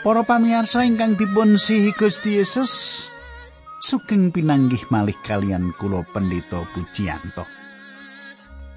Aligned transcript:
Para 0.00 0.24
pamirsa 0.24 0.80
ingkang 0.80 1.20
dipun 1.20 1.60
sihi 1.60 1.92
Gusti 1.92 2.40
Yesus, 2.40 2.72
sugeng 3.84 4.32
pinanggih 4.32 4.88
malih 4.88 5.12
kalian 5.20 5.76
kula 5.76 6.08
Pendeta 6.08 6.64
Pujiyanto. 6.72 7.44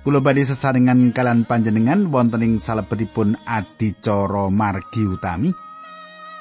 Kula 0.04 0.20
badhe 0.20 0.44
sesarengan 0.44 1.16
kalian 1.16 1.48
panjenengan 1.48 2.12
wonten 2.12 2.44
ing 2.44 2.60
salebetipun 2.60 3.40
adicara 3.48 4.52
margi 4.52 5.08
utami. 5.08 5.56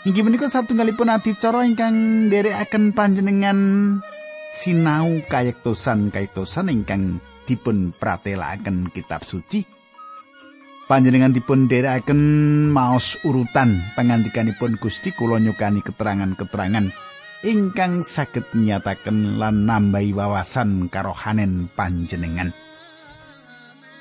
Inggih 0.03 0.27
menika 0.27 0.51
satunggalipun 0.51 1.15
adicara 1.15 1.63
ingkang 1.63 2.27
nderekaken 2.27 2.91
panjenengan 2.91 3.59
sinau 4.51 5.23
kayektosan-kayektosan 5.31 6.75
ingkang 6.75 7.23
dipun 7.47 7.95
pratelakaken 7.95 8.91
kitab 8.91 9.23
suci. 9.23 9.63
Panjenengan 10.91 11.31
dipun 11.31 11.71
nderekaken 11.71 12.21
maos 12.75 13.15
urutan 13.23 13.79
pangandikanipun 13.95 14.83
Gusti 14.83 15.15
kula 15.15 15.39
nyukani 15.39 15.79
keterangan-keterangan 15.79 16.91
ingkang 17.47 18.03
saged 18.03 18.51
nyataken 18.51 19.39
lan 19.39 19.63
nambahi 19.63 20.11
wawasan 20.11 20.91
karohanen 20.91 21.71
panjenengan. 21.71 22.51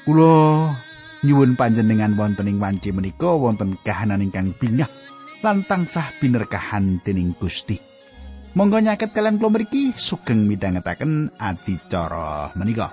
Kula 0.09 0.73
nyuwun 1.22 1.53
panjenengan 1.53 2.17
wonten 2.17 2.50
ing 2.50 2.58
wanci 2.58 2.89
menika 2.89 3.30
wonten 3.30 3.78
kahanan 3.86 4.25
ingkang 4.25 4.50
bingah 4.58 4.89
lan 5.45 5.61
tansah 5.69 6.17
binerkahan 6.17 6.97
dening 7.06 7.38
Gusti. 7.38 7.78
Monggo 8.58 8.81
nyaket 8.81 9.13
kalian 9.13 9.38
kula 9.38 9.53
mriki 9.53 9.94
sugeng 9.94 10.50
midhangetaken 10.50 11.38
adicara 11.38 12.52
menika. 12.58 12.89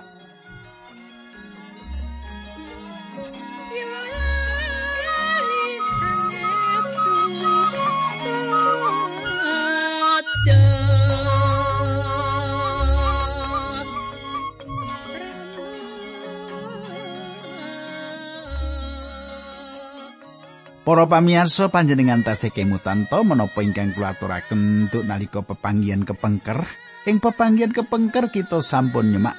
Para 20.89 21.05
pamirsa 21.05 21.69
panjenengan 21.69 22.25
tasih 22.25 22.49
kemutan 22.49 23.05
to 23.05 23.21
menapa 23.21 23.61
ingkang 23.61 23.93
kula 23.93 24.17
aturaken 24.17 24.89
untuk 24.89 25.05
nalika 25.05 25.45
pepanggihan 25.45 26.01
kepengker. 26.01 26.65
Ing 27.05 27.21
pepanggihan 27.21 27.69
kepengker 27.69 28.33
kita 28.33 28.65
sampun 28.65 29.13
nyemak 29.13 29.37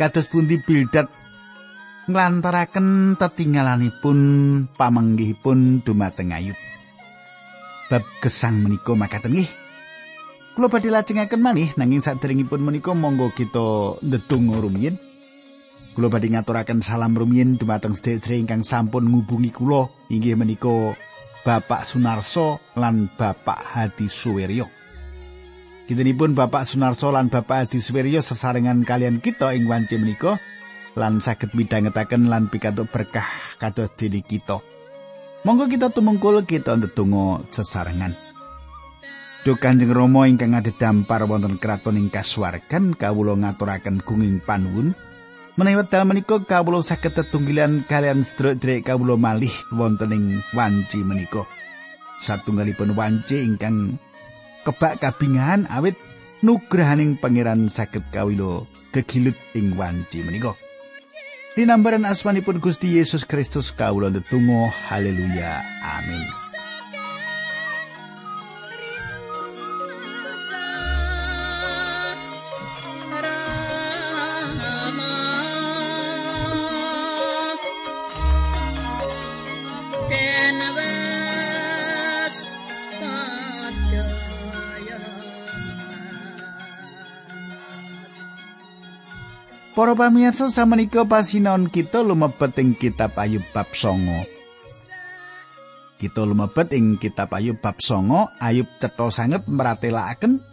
kados 0.00 0.24
pundi 0.32 0.56
Bildad 0.56 1.04
nglantaraken 2.08 3.12
tetinggalanipun 3.20 4.18
pamanggihipun 4.72 5.84
dumateng 5.84 6.32
Ayub. 6.32 6.56
Bab 7.92 8.00
gesang 8.24 8.64
menika 8.64 8.96
makaten 8.96 9.36
nggih. 9.36 9.52
Kula 10.56 10.72
badhe 10.72 10.88
lajengaken 10.88 11.44
malih 11.44 11.68
nanging 11.76 12.00
saderengipun 12.00 12.64
menika 12.64 12.96
monggo 12.96 13.28
kita 13.36 14.00
ndedonga 14.00 14.56
rumiyin. 14.64 15.09
Kula 15.90 16.06
badhe 16.06 16.30
ngaturaken 16.30 16.86
salam 16.86 17.18
rumiyin 17.18 17.58
dumateng 17.58 17.98
sedherek 17.98 18.46
ingkang 18.46 18.62
sampun 18.62 19.10
ngubungi 19.10 19.50
kula 19.50 19.90
inggih 20.06 20.38
menika 20.38 20.94
Bapak 21.42 21.82
Sunarso 21.82 22.62
lan 22.78 23.10
Bapak 23.10 23.58
Hadi 23.58 24.06
Suweryo. 24.06 24.70
Kintenipun 25.90 26.38
Bapak 26.38 26.62
Sunarso 26.62 27.10
lan 27.10 27.26
Bapak 27.26 27.66
Hadi 27.66 27.82
Suweryo 27.82 28.22
sesarengan 28.22 28.86
kalian 28.86 29.18
kita 29.18 29.50
ing 29.50 29.66
wanci 29.66 29.98
menika 29.98 30.38
lan 30.94 31.18
saged 31.18 31.58
midhangetaken 31.58 32.30
lan 32.30 32.46
pikantuk 32.46 32.86
berkah 32.86 33.26
kados 33.58 33.90
dene 33.98 34.22
kita. 34.22 34.62
Monggo 35.42 35.66
kita 35.66 35.90
tumungkul 35.90 36.46
kita 36.46 36.78
ndedonga 36.78 37.42
sesarengan. 37.50 38.14
Duh 39.42 39.56
Kanjeng 39.56 39.90
Rama 39.90 40.28
ingkang 40.28 40.52
dampar 40.76 41.24
wonten 41.24 41.56
kraton 41.56 41.96
ing 41.96 42.12
kasuwargan 42.12 42.92
kawula 42.92 43.34
ngaturaken 43.40 44.04
gunging 44.04 44.38
panuwun 44.44 44.92
Menawi 45.58 45.82
wekdal 45.82 46.06
menika 46.06 46.38
kawula 46.38 46.78
saged 46.78 47.10
tetunggilan 47.10 47.82
kalian 47.90 48.22
sedherek 48.22 48.86
kawula 48.86 49.18
malih 49.18 49.50
wonten 49.74 50.14
ing 50.14 50.24
wanci 50.54 51.02
menika. 51.02 51.42
Satunggalipun 52.22 52.94
wanci 52.94 53.42
ingkang 53.42 53.98
kebak 54.62 55.02
kabingahan 55.02 55.66
awit 55.66 55.98
nugrahaning 56.46 57.18
pangeran 57.18 57.66
saged 57.66 58.06
kawula 58.14 58.62
gegilut 58.94 59.36
ing 59.58 59.74
wanci 59.74 60.22
menika. 60.22 60.54
Dinambaran 61.58 62.06
asmanipun 62.06 62.62
Gusti 62.62 62.94
Yesus 63.02 63.26
Kristus 63.26 63.74
kawula 63.74 64.06
ndedonga 64.06 64.70
haleluya 64.86 65.66
amin. 65.82 66.49
Para 89.90 90.06
pamirsa 90.06 90.46
samenika 90.54 91.02
pasinaon 91.02 91.66
kita 91.66 92.06
lumebet 92.06 92.54
ing 92.62 92.78
kitab 92.78 93.10
Ayub 93.18 93.42
bab 93.50 93.74
9. 93.74 94.22
Kita 95.98 96.22
lumebet 96.22 96.78
ing 96.78 96.94
kitab 96.94 97.34
Ayub 97.34 97.58
bab 97.58 97.74
9, 97.82 98.38
Ayub 98.38 98.70
cetha 98.78 99.10
sanget 99.10 99.50
meratelaken 99.50 100.46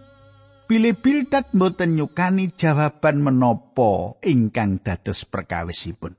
bilih 0.66 0.98
Bildad 0.98 1.54
mboten 1.54 1.94
nyukani 1.94 2.50
jawaban 2.58 3.22
menapa 3.22 4.18
ingkang 4.26 4.82
dados 4.82 5.22
perkawisipun. 5.30 6.18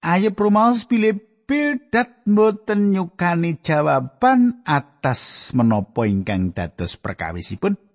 Ayub 0.00 0.32
rumaos 0.32 0.88
bilih 0.88 1.20
Bildad 1.44 2.24
mboten 2.24 2.88
nyukani 2.88 3.60
jawaban 3.60 4.64
atas 4.64 5.52
menapa 5.52 6.08
ingkang 6.08 6.56
dados 6.56 6.96
perkawisipun. 6.96 7.91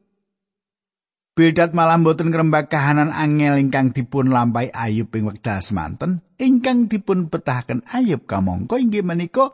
Bildad 1.37 1.77
malah 1.77 2.01
mboten 2.01 2.33
ngrembak 2.33 2.73
kahanan 2.73 3.13
angel 3.13 3.61
ingkang 3.61 3.93
dipun 3.93 4.33
lampahi 4.33 4.73
Ayub 4.73 5.13
ing 5.13 5.29
wekdal 5.29 5.61
semanten, 5.61 6.25
ingkang 6.41 6.89
dipun 6.89 7.29
betahaken 7.29 7.85
Ayub 7.93 8.25
kamangka 8.25 8.81
inggih 8.81 9.05
menika 9.05 9.53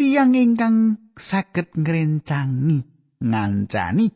tiang 0.00 0.32
ingkang 0.32 0.96
saged 1.20 1.76
ngrencangi, 1.76 2.80
ngancani. 3.20 4.08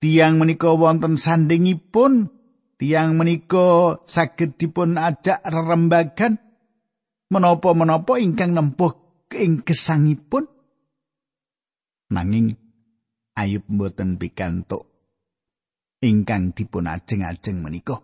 Tiang 0.00 0.40
menika 0.40 0.72
wonten 0.72 1.20
sandingipun, 1.20 2.32
tiang 2.80 3.12
menika 3.20 4.00
saged 4.08 4.56
dipun 4.56 4.96
ajak 4.96 5.44
rerembagan 5.44 6.40
menapa-menapa 7.28 8.16
ingkang 8.16 8.56
nempuh 8.56 8.96
ing 9.36 9.60
gesangipun. 9.60 10.48
Nanging 12.08 12.56
Ayub 13.36 13.68
mboten 13.68 14.16
pikantuk 14.16 14.91
ingkang 16.02 16.52
dipun 16.52 16.90
ajeng-ajeng 16.90 17.62
menika. 17.62 18.02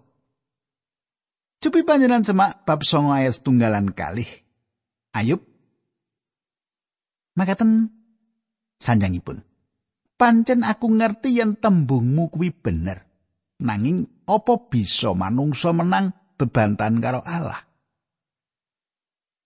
Cupi 1.59 1.83
panjenengan 1.83 2.23
semak 2.23 2.62
bab 2.62 2.87
9 2.87 3.11
ayat 3.19 3.43
tunggalan 3.43 3.91
kalih. 3.91 4.31
Ayub 5.12 5.43
makaten 7.35 7.91
sanjangipun. 8.79 9.43
Pancen 10.19 10.67
aku 10.67 10.91
ngerti 10.99 11.39
yen 11.39 11.55
tembungmu 11.59 12.31
kuwi 12.31 12.50
bener. 12.50 13.06
Nanging 13.59 14.06
apa 14.27 14.71
bisa 14.71 15.15
manungsa 15.15 15.75
menang 15.75 16.15
bebantan 16.39 16.99
karo 16.99 17.23
Allah? 17.23 17.68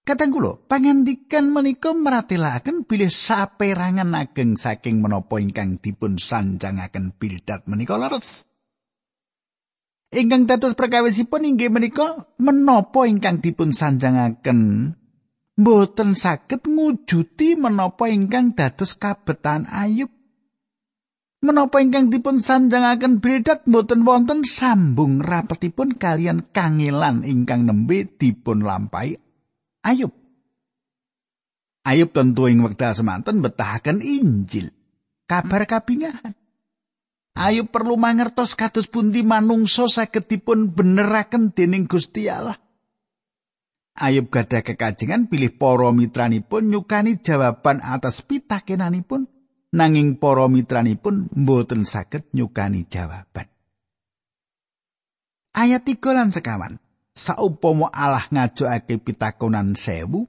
Kadang 0.02 0.34
kula 0.34 0.58
pangandikan 0.66 1.54
menika 1.54 1.94
meratelaken 1.94 2.82
bilih 2.82 3.06
saperangan 3.06 4.19
ageng 4.19 4.58
saking 4.58 4.99
menapa 4.99 5.38
ingkang 5.38 5.78
dipun 5.78 6.19
sanjangaken 6.19 7.14
Bildad 7.14 7.62
menika 7.70 7.94
leres. 8.02 8.50
Ingkang 10.10 10.50
dados 10.50 10.75
perkawisipun 10.75 11.46
inggih 11.46 11.70
menika 11.70 12.26
menapa 12.43 13.06
ingkang 13.06 13.38
dipun 13.38 13.70
sanjangaken 13.70 14.90
mboten 15.54 16.19
saged 16.19 16.66
ngujuti 16.66 17.55
menapa 17.55 18.10
ingkang 18.10 18.58
dados 18.58 18.98
kabetan 18.98 19.70
Ayub. 19.70 20.10
Menapa 21.46 21.78
ingkang 21.78 22.10
dipun 22.10 22.43
sanjangaken 22.43 23.22
Bildad 23.22 23.62
mboten 23.70 24.02
wonten 24.02 24.43
sambung 24.43 25.22
rapetipun 25.22 25.94
kalian 25.94 26.50
kangelan 26.50 27.22
ingkang 27.22 27.70
nembe 27.70 28.10
dipun 28.19 28.66
lampahi 28.66 29.21
Ayub. 29.82 30.14
Ayub 31.82 32.14
tentu 32.14 32.46
ing 32.46 32.62
wekdal 32.62 32.94
semanten 32.94 33.43
betahaken 33.43 33.99
Injil, 33.99 34.70
kabar 35.26 35.67
kabingahan. 35.67 36.38
Ayub 37.34 37.73
perlu 37.75 37.99
mangertos 37.99 38.55
kados 38.55 38.87
pundi 38.87 39.26
manungsa 39.26 39.90
saged 39.90 40.31
dipun 40.31 40.70
beneraken 40.70 41.50
dening 41.50 41.90
Gusti 41.90 42.31
Allah. 42.31 42.61
Ayub 43.99 44.31
gadah 44.31 44.62
kekajengan 44.62 45.29
pilih 45.29 45.52
para 45.58 45.90
mitranipun 45.93 46.70
nyukani 46.70 47.20
jawaban 47.20 47.82
atas 47.84 48.25
pitakenanipun 48.25 49.29
nanging 49.75 50.17
para 50.17 50.46
mitranipun 50.49 51.29
mboten 51.34 51.82
saged 51.82 52.31
nyukani 52.32 52.87
jawaban. 52.87 53.50
Ayat 55.52 55.84
3 55.84 56.00
lan 56.17 56.32
sekawan. 56.32 56.81
Saupama 57.12 57.92
Allah 57.92 58.24
ngajokake 58.32 58.96
pitakonan 59.04 59.76
sewu, 59.76 60.24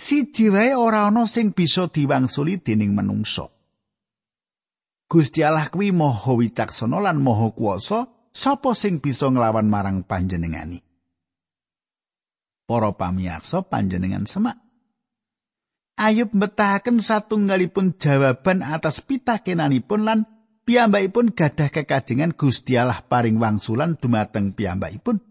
siji 0.00 0.48
wae 0.48 0.72
ora 0.72 1.12
ana 1.12 1.28
sing 1.28 1.52
bisa 1.52 1.92
diwangsuli 1.92 2.56
dening 2.64 2.96
manungsa. 2.96 3.52
Gusti 5.06 5.44
Allah 5.44 5.68
kuwi 5.68 5.92
maha 5.92 6.32
wicaksana 6.34 6.98
lan 6.98 7.20
maha 7.20 7.52
kuwasa, 7.52 8.08
sapa 8.32 8.72
sing 8.72 8.98
bisa 8.98 9.28
nglawan 9.28 9.68
marang 9.68 10.02
panjenengani? 10.02 10.82
Para 12.66 12.90
pamirsa 12.96 13.62
panjenengan 13.62 14.26
semak. 14.26 14.58
Ayub 15.96 16.34
mbetahaken 16.34 17.00
satunggalipun 17.00 17.96
jawaban 17.96 18.60
atas 18.60 19.00
pitakenanipun 19.00 20.02
lan 20.04 20.18
piyambakipun 20.66 21.32
gadah 21.32 21.72
kekajengan 21.72 22.36
Gusti 22.36 22.76
Allah 22.76 23.00
paring 23.06 23.38
wangsulan 23.38 23.94
dumateng 23.96 24.52
piyambakipun. 24.52 25.22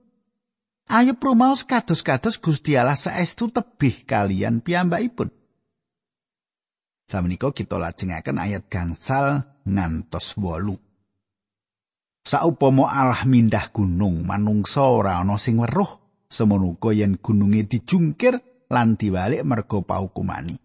Ayub 0.86 1.18
rumaos 1.18 1.66
kados-kados 1.66 2.38
Gusti 2.38 2.78
Allah 2.78 2.94
saestu 2.94 3.50
tebih 3.50 4.06
kalian 4.06 4.62
piyambakipun. 4.62 5.34
Samenika 7.06 7.50
kita 7.54 7.78
lajengaken 7.82 8.38
ayat 8.38 8.70
gangsal 8.70 9.46
ngantos 9.66 10.38
wolu. 10.38 10.78
Saupama 12.26 12.90
Allah 12.90 13.22
mindah 13.30 13.70
gunung, 13.70 14.26
manungsa 14.26 14.82
ora 14.82 15.22
ana 15.22 15.38
sing 15.38 15.62
weruh. 15.62 16.06
semono 16.36 16.76
yen 16.92 17.18
gununge 17.22 17.64
dijungkir 17.70 18.68
lan 18.70 18.98
diwalik 18.98 19.46
merga 19.46 19.80
paukumani. 19.82 20.58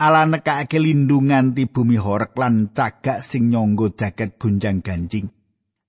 Ala 0.00 0.24
nekake 0.24 0.80
lindungan 0.80 1.52
ti 1.52 1.68
bumi 1.68 1.96
horek 2.00 2.32
lan 2.36 2.72
cagak 2.72 3.20
sing 3.20 3.52
nyangga 3.52 3.92
jaket 3.92 4.40
gunjang 4.40 4.80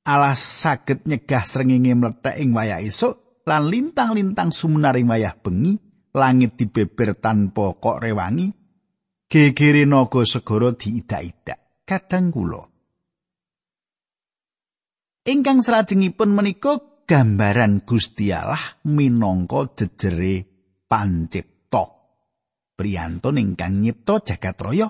Ala 0.02 0.34
saged 0.34 1.06
nyegah 1.06 1.46
srengenge 1.46 1.94
mlethek 1.94 2.42
ing 2.42 2.58
wayah 2.58 2.82
esuk 2.82 3.46
lan 3.46 3.70
lintang-lintang 3.70 4.50
sumunar 4.50 4.98
ing 4.98 5.10
wayah 5.10 5.38
bengi, 5.38 5.78
langit 6.18 6.58
dibeber 6.58 7.18
tanpa 7.18 7.78
kok 7.78 8.02
rewangi. 8.02 8.50
Gegere 9.32 9.86
naga 9.88 10.26
segara 10.28 10.74
diidak-idak. 10.76 11.86
Kadang 11.88 12.34
kula 12.34 12.72
Ingkang 15.22 15.62
salajengipun 15.62 16.34
menika 16.34 17.06
gambaran 17.06 17.86
Gusti 17.86 18.34
Allah 18.34 18.82
minangka 18.90 19.70
jejere 19.78 20.42
pancipta. 20.90 21.86
Priyantun 22.74 23.38
ingkang 23.38 23.86
nyipta 23.86 24.18
jagat 24.26 24.58
raya. 24.58 24.90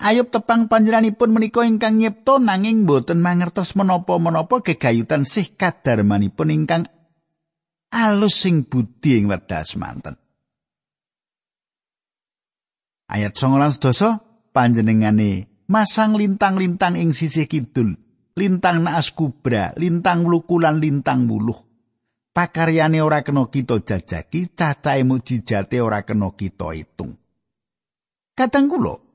Ayub 0.00 0.32
tepang 0.32 0.64
panjenenganipun 0.64 1.28
menika 1.28 1.60
ingkang 1.60 2.00
nyipta 2.00 2.40
nanging 2.40 2.88
boten 2.88 3.20
mangertos 3.20 3.76
menapa-menapa 3.76 4.64
gegayutan 4.64 5.28
sih 5.28 5.52
kadarmanipun 5.52 6.48
ingkang 6.48 6.88
alus 7.92 8.40
sing 8.40 8.64
budi 8.64 9.20
ing 9.20 9.28
wedas 9.28 9.76
manten. 9.76 10.16
Ayat 13.12 13.36
19 13.36 13.60
dosa 13.76 14.24
panjenengane 14.56 15.52
masang 15.68 16.16
lintang-lintang 16.16 16.96
ing 16.96 17.12
sisih 17.12 17.44
kidul 17.44 18.00
lintang 18.40 18.80
naas 18.80 19.12
kubra, 19.12 19.76
lintang 19.76 20.24
lukulan 20.24 20.80
lintang 20.80 21.28
buluh. 21.28 21.60
Pakaryane 22.30 23.04
ora 23.04 23.20
kena 23.20 23.50
kita 23.52 23.84
jajaki, 23.84 24.56
cacahe 24.56 25.04
mujizate 25.04 25.82
ora 25.82 26.06
kena 26.06 26.32
kita 26.32 26.72
hitung. 26.72 27.18
Kadang 28.32 28.70
kula, 28.70 29.09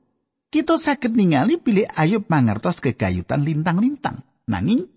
kita 0.56 0.80
saged 0.80 1.12
ningali 1.12 1.60
pilih 1.60 1.84
Ayub 1.84 2.32
mangertos 2.32 2.80
kegayutan 2.80 3.44
lintang-lintang. 3.44 4.24
Nanging 4.48 4.88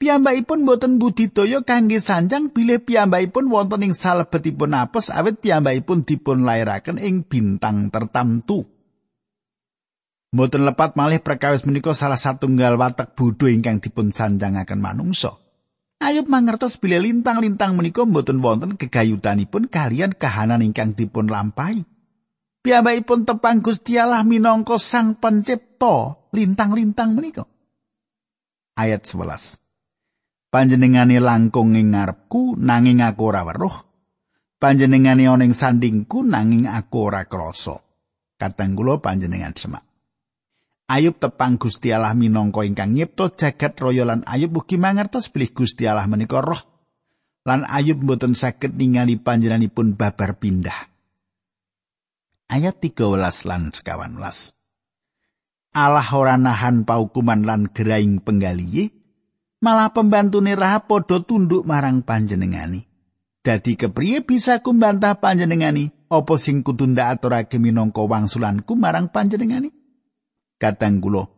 piyambakipun 0.00 0.64
boten 0.64 0.96
budidaya 0.96 1.60
kangge 1.60 2.00
sanjang 2.00 2.48
bilih 2.48 2.80
piyambakipun 2.80 3.52
wonten 3.52 3.84
ing 3.84 3.92
salebetipun 3.92 4.72
apes 4.72 5.12
awit 5.12 5.44
piyambakipun 5.44 6.08
dipun 6.08 6.48
lairaken 6.48 6.96
ing 6.96 7.20
bintang 7.28 7.92
tertamtu. 7.92 8.64
Mboten 10.32 10.64
lepat 10.64 10.96
malih 10.96 11.20
perkawis 11.20 11.68
menika 11.68 11.92
salah 11.92 12.16
satunggal 12.16 12.80
watak 12.80 13.12
bodho 13.12 13.44
ingkang 13.44 13.84
dipun 13.84 14.08
sanjangaken 14.08 14.80
manungsa. 14.80 15.36
Ayub 16.00 16.32
mangertos 16.32 16.80
bilih 16.80 17.04
lintang-lintang 17.04 17.76
menika 17.76 18.08
mboten 18.08 18.40
wonten 18.40 18.80
gegayutanipun 18.80 19.68
kalian 19.68 20.16
kahanan 20.16 20.64
ingkang 20.64 20.96
dipun 20.96 21.28
lampahi. 21.28 21.84
Piyambakipun 22.64 23.28
tepang 23.28 23.60
Gusti 23.60 24.00
minangka 24.24 24.80
Sang 24.80 25.20
Pencipta 25.20 26.16
lintang-lintang 26.32 27.12
menika. 27.12 27.44
Ayat 28.80 29.04
11. 29.04 29.60
Panjenengane 30.48 31.20
langkung 31.20 31.76
ing 31.76 31.92
ngarepku 31.92 32.56
nanging 32.56 33.04
aku 33.04 33.22
ora 33.28 33.44
weruh. 33.44 33.84
Panjenengane 34.56 35.28
sandingku 35.52 36.24
nanging 36.24 36.64
aku 36.64 37.12
ora 37.12 37.28
krasa. 37.28 37.84
Kateng 38.40 38.72
kula 38.72 38.96
panjenengan 38.96 39.52
semak. 39.52 39.84
Ayub 40.88 41.20
tepang 41.20 41.60
Gusti 41.60 41.92
minangka 41.92 42.64
ingkang 42.64 42.96
nyipta 42.96 43.28
jagat 43.36 43.76
raya 43.76 44.08
Ayub 44.24 44.64
ugi 44.64 44.80
mangertos 44.80 45.28
bilih 45.28 45.52
Gusti 45.52 45.84
Allah 45.84 46.08
roh 46.40 46.62
lan 47.44 47.68
Ayub 47.68 48.00
mboten 48.00 48.32
saged 48.32 48.72
ningali 48.72 49.20
panjenenganipun 49.20 50.00
babar 50.00 50.40
pindah. 50.40 50.93
Ayat 52.50 52.80
13 52.82 53.48
lan 53.48 53.72
11. 53.72 54.54
Allah 55.74 56.08
ora 56.14 56.38
nahan 56.38 56.86
paukuman 56.86 57.42
lan 57.42 57.70
geraing 57.72 58.22
penggaliye, 58.22 58.94
malah 59.58 59.90
pembantune 59.90 60.54
Rahab 60.54 60.86
padha 60.86 61.18
tunduk 61.24 61.66
marang 61.66 62.04
panjenengani. 62.06 62.86
Dadi 63.44 63.76
kepriye 63.76 64.24
bisa 64.24 64.62
kumbantah 64.62 65.18
panjenengani? 65.20 65.92
Apa 66.08 66.38
sing 66.38 66.62
kudu 66.62 66.88
ndak 66.94 67.18
aturake 67.18 67.58
minangka 67.58 68.06
wangsulanku 68.06 68.72
marang 68.78 69.10
panjenengani? 69.10 69.84
katang 70.64 71.04
kula. 71.04 71.28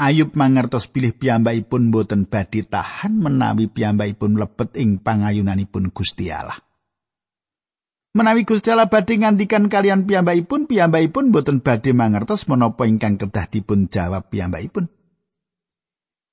Ayub 0.00 0.32
mangertos 0.36 0.88
pilih 0.88 1.16
piyambakipun 1.16 1.92
boten 1.92 2.24
badhe 2.28 2.64
tahan 2.64 3.20
menawi 3.20 3.68
piyambakipun 3.68 4.36
mlebet 4.36 4.76
ing 4.80 5.00
pangayunanipun 5.00 5.92
Gusti 5.92 6.32
Allah. 6.32 6.56
Menawi 8.10 8.42
Gusti 8.42 8.74
Allah 8.74 8.90
badhe 8.90 9.22
ngandikan 9.22 9.70
kalian 9.70 10.02
piyambakipun, 10.02 10.66
piyambakipun 10.66 11.30
boten 11.30 11.62
badhe 11.62 11.94
mangertos 11.94 12.50
menapa 12.50 12.90
ingkang 12.90 13.22
kedah 13.22 13.46
dipun 13.46 13.86
jawab 13.86 14.26
piyambakipun. 14.26 14.90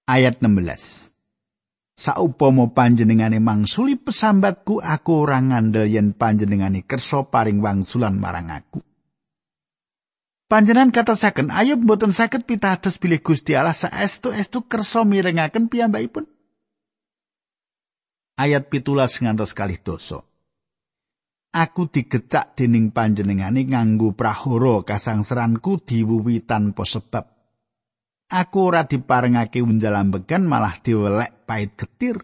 Ayat 0.09 0.41
16. 0.41 1.13
Saupama 1.97 2.73
panjenengane 2.73 3.37
mangsuli 3.37 3.93
pesambatku 3.93 4.81
aku 4.81 5.25
ora 5.25 5.37
ngandel 5.37 5.85
yen 5.85 6.17
panjenengane 6.17 6.81
kersa 6.81 7.29
paring 7.29 7.61
wangsulan 7.61 8.17
marang 8.17 8.49
aku. 8.49 8.81
Panjenan 10.49 10.89
katasaken 10.89 11.53
Ayub 11.53 11.83
mboten 11.83 12.09
saged 12.15 12.47
pitados 12.49 12.97
bilih 12.97 13.21
Gusti 13.21 13.53
Allah 13.53 13.75
saestu-estu 13.75 14.65
kersa 14.65 15.05
mirengaken 15.05 15.69
piyambakipun. 15.69 16.25
Ayat 18.37 18.69
pitulas 18.73 19.17
ngantos 19.21 19.53
kalih 19.53 19.77
dosa. 19.77 20.25
Aku 21.53 21.87
digecak 21.87 22.59
dening 22.59 22.91
panjenengane 22.91 23.63
nganggo 23.63 24.13
prahara 24.13 24.83
kasangsaranku 24.83 25.83
diwuwi 25.83 26.43
tanpa 26.43 26.83
sebab. 26.83 27.25
Aku 28.27 28.57
ora 28.67 28.83
diparengake 28.83 29.63
unjal 29.63 29.95
ambegan 29.95 30.43
malah 30.43 30.75
diwelek 30.79 31.47
pait 31.47 31.71
getir. 31.73 32.19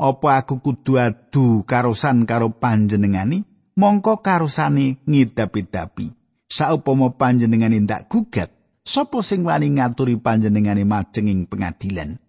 Apa 0.00 0.42
aku 0.42 0.58
kudu 0.58 0.98
adu 0.98 1.62
karusan 1.62 2.26
karo 2.26 2.50
panjenengani? 2.56 3.44
Mongko 3.78 4.22
karusane 4.22 5.02
ngidapi-dapi. 5.06 6.24
saupama 6.54 7.10
panjenengane 7.10 7.80
ndak 7.82 8.06
gugat 8.06 8.50
sapa 8.84 9.24
sing 9.24 9.42
wani 9.42 9.74
ngaturi 9.74 10.20
panjenengane 10.20 10.84
majenging 10.84 11.48
pengadilan 11.48 12.20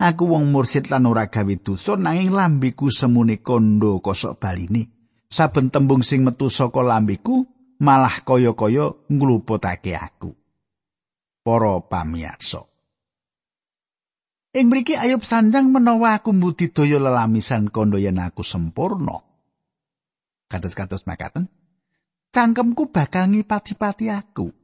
aku 0.00 0.26
wong 0.26 0.48
mursid 0.50 0.88
lan 0.88 1.06
ora 1.06 1.28
gawe 1.28 1.54
dosa 1.60 1.94
nanging 1.94 2.32
lambiku 2.32 2.88
semune 2.88 3.38
kondo 3.44 4.00
kosok 4.00 4.40
baline 4.40 4.99
saben 5.30 5.70
tembung 5.70 6.02
sing 6.02 6.26
metu 6.26 6.50
saka 6.50 6.82
lambiku 6.82 7.46
malah 7.80 8.20
kaya-kaya 8.26 8.92
ngluputake 9.08 9.96
aku 9.96 10.34
para 11.46 11.80
pamirsa 11.86 12.66
Ing 14.50 14.66
mriki 14.66 14.98
Ayub 14.98 15.22
sanjang 15.22 15.70
menawa 15.70 16.18
aku 16.18 16.34
mbudidaya 16.34 16.98
lelamisan 16.98 17.70
kondo 17.70 18.02
yen 18.02 18.18
aku 18.18 18.42
sempurna. 18.42 19.22
Kados-kados 20.50 21.06
makaten. 21.06 21.46
cangkemku 22.30 22.90
bakal 22.90 23.30
ngipati-pati 23.30 24.10
aku. 24.10 24.54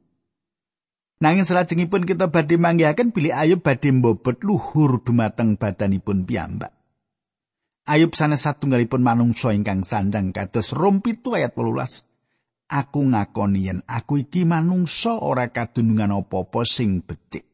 Nanging 1.17 1.49
salajengipun 1.49 2.05
kita 2.05 2.29
badhe 2.29 2.61
manggihaken 2.61 3.09
bilih 3.09 3.33
Ayub 3.33 3.65
badhe 3.65 3.89
mbobot 3.89 4.37
luhur 4.45 5.01
dumateng 5.01 5.57
badanipun 5.57 6.29
piyambak. 6.29 6.76
Ayub 7.87 8.11
sanes 8.19 8.43
satunggalipun 8.43 8.99
manungsa 8.99 9.55
ingkang 9.55 9.87
sanjang 9.87 10.35
kados 10.35 10.75
rom 10.75 10.99
pitu 10.99 11.39
ayat 11.39 11.55
18. 11.55 12.03
Aku 12.67 12.99
ngakoni 13.07 13.71
yen 13.71 13.79
aku 13.87 14.27
iki 14.27 14.43
manungsa 14.43 15.15
ora 15.15 15.47
kadunungan 15.47 16.19
apa-apa 16.19 16.67
sing 16.67 16.99
becik. 16.99 17.47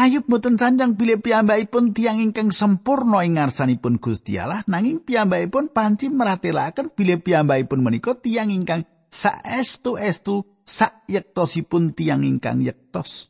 Ayub 0.00 0.24
boten 0.24 0.56
sanjang 0.56 0.96
bilih 0.96 1.20
piyambakipun 1.20 1.92
tiang 1.92 2.24
ingkang 2.24 2.48
sempurna 2.56 3.20
ing 3.20 3.36
ngarsanipun 3.36 4.00
Gusti 4.00 4.40
Allah 4.40 4.64
nanging 4.64 5.04
piyambakipun 5.04 5.68
panci 5.68 6.08
meratelaken 6.08 6.96
bilih 6.96 7.20
piyambakipun 7.20 7.84
menika 7.84 8.16
tiang 8.16 8.48
ingkang 8.48 8.88
saestu-estu 9.12 10.64
sak 10.64 11.04
yektosipun 11.04 11.92
tiang 11.92 12.24
ingkang 12.24 12.64
yektos. 12.64 13.28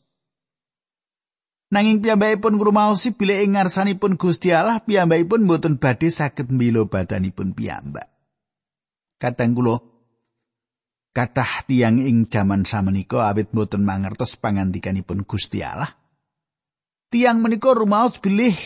Nanging 1.68 2.00
piyambakipun 2.00 2.56
ngrumaosi 2.56 3.12
bilih 3.12 3.44
ing 3.44 3.52
ngarsanipun 3.52 4.16
Gusti 4.16 4.56
Allah 4.56 4.80
piyambakipun 4.80 5.44
boten 5.44 5.76
badhe 5.76 6.08
saged 6.08 6.48
mbilo 6.48 6.88
badanipun 6.88 7.52
piyambak. 7.52 8.08
Kadang 9.20 9.52
kula 9.52 9.76
kathah 11.12 11.68
tiang 11.68 12.00
ing 12.00 12.24
jaman 12.32 12.64
samenika 12.64 13.28
awit 13.28 13.52
boten 13.52 13.84
mangertos 13.84 14.40
pangandikanipun 14.40 15.28
Gusti 15.28 15.60
Allah. 15.60 15.92
Tiang 17.12 17.44
menika 17.44 17.76
rumaos 17.76 18.16
bilih 18.16 18.56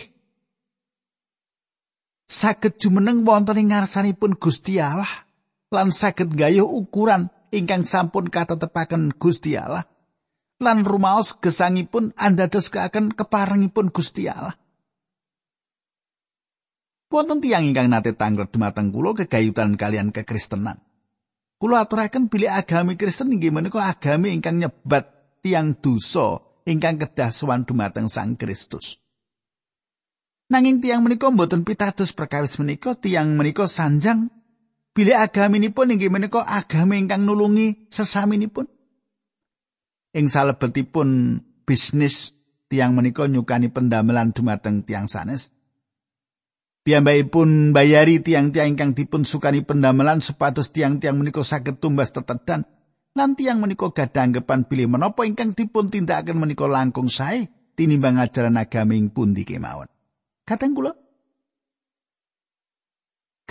saged 2.31 2.79
jumeneng 2.79 3.27
wonten 3.27 3.59
ing 3.59 3.75
ngarsanipun 3.75 4.39
Gusti 4.39 4.79
Allah 4.79 5.27
lan 5.75 5.91
saged 5.91 6.39
gayuh 6.39 6.71
ukuran 6.71 7.35
ingkang 7.51 7.83
sampun 7.83 8.31
katetepaken 8.31 9.11
Gusti 9.19 9.59
Allah. 9.59 9.91
Lan 10.62 10.87
rumaos 10.87 11.35
gesangipun 11.37 12.14
andadosaken 12.14 13.12
keparengipun 13.12 13.90
Gusti 13.90 14.31
Allah. 14.31 14.54
Wonten 17.12 17.45
tiyang 17.45 17.69
ingkang 17.69 17.92
nate 17.92 18.16
tanglet 18.16 18.49
dumateng 18.49 18.88
kula 18.88 19.12
kegayutan 19.12 19.76
kalian 19.76 20.16
kekristenan. 20.16 20.81
Kula 21.61 21.85
aturaken 21.85 22.33
bilih 22.33 22.49
agami 22.49 22.97
Kristen 22.97 23.37
inggih 23.37 23.52
menika 23.52 23.85
agami 23.85 24.33
ingkang 24.33 24.57
nyebat 24.57 25.12
tiang 25.45 25.76
dosa 25.76 26.40
ingkang 26.64 26.97
kedah 26.97 27.28
sowan 27.28 27.69
dumateng 27.69 28.09
Sang 28.09 28.40
Kristus. 28.40 28.97
Nanging 30.49 30.81
tiang 30.81 31.04
menika 31.04 31.28
mboten 31.28 31.69
pitados 31.69 32.16
perkawis 32.16 32.57
menika 32.57 32.97
tiang 32.97 33.37
menika 33.37 33.69
sanjang 33.69 34.33
bilih 34.97 35.21
agaminipun 35.21 35.92
inggih 35.92 36.09
menika 36.09 36.42
agami 36.49 36.99
ingkang 36.99 37.28
nulungi 37.28 37.92
sesaminipun. 37.92 38.66
Ing 40.12 40.28
salebetipun 40.28 41.40
bisnis 41.64 42.37
tiang 42.69 42.97
menika 42.97 43.28
nyukani 43.28 43.69
pendamelan 43.73 44.33
dumateng 44.33 44.85
tiang 44.85 45.09
sanes. 45.09 45.52
Piyambakipun 46.83 47.71
bayari 47.71 48.19
tiang-tiang 48.19 48.75
ingkang 48.75 48.92
dipun 48.99 49.23
sukani 49.23 49.62
pendamelan 49.62 50.19
supados 50.19 50.75
tiang-tiang 50.75 51.14
menika 51.14 51.45
saged 51.47 51.78
tumbas 51.78 52.11
tetedan 52.11 52.66
lan 53.14 53.38
tiang 53.38 53.62
menika 53.62 53.87
gadah 53.92 54.26
anggapan 54.26 54.66
pilih 54.66 54.90
menapa 54.90 55.23
ingkang 55.23 55.54
dipun 55.54 55.92
tindakaken 55.92 56.42
menika 56.42 56.66
langkung 56.66 57.07
sae 57.07 57.47
tinimbang 57.78 58.19
ajaran 58.19 58.59
agami 58.59 58.99
ing 58.99 59.14
pundi 59.14 59.47
kemawon. 59.47 59.87
Kateng 60.42 60.75
kula 60.75 61.02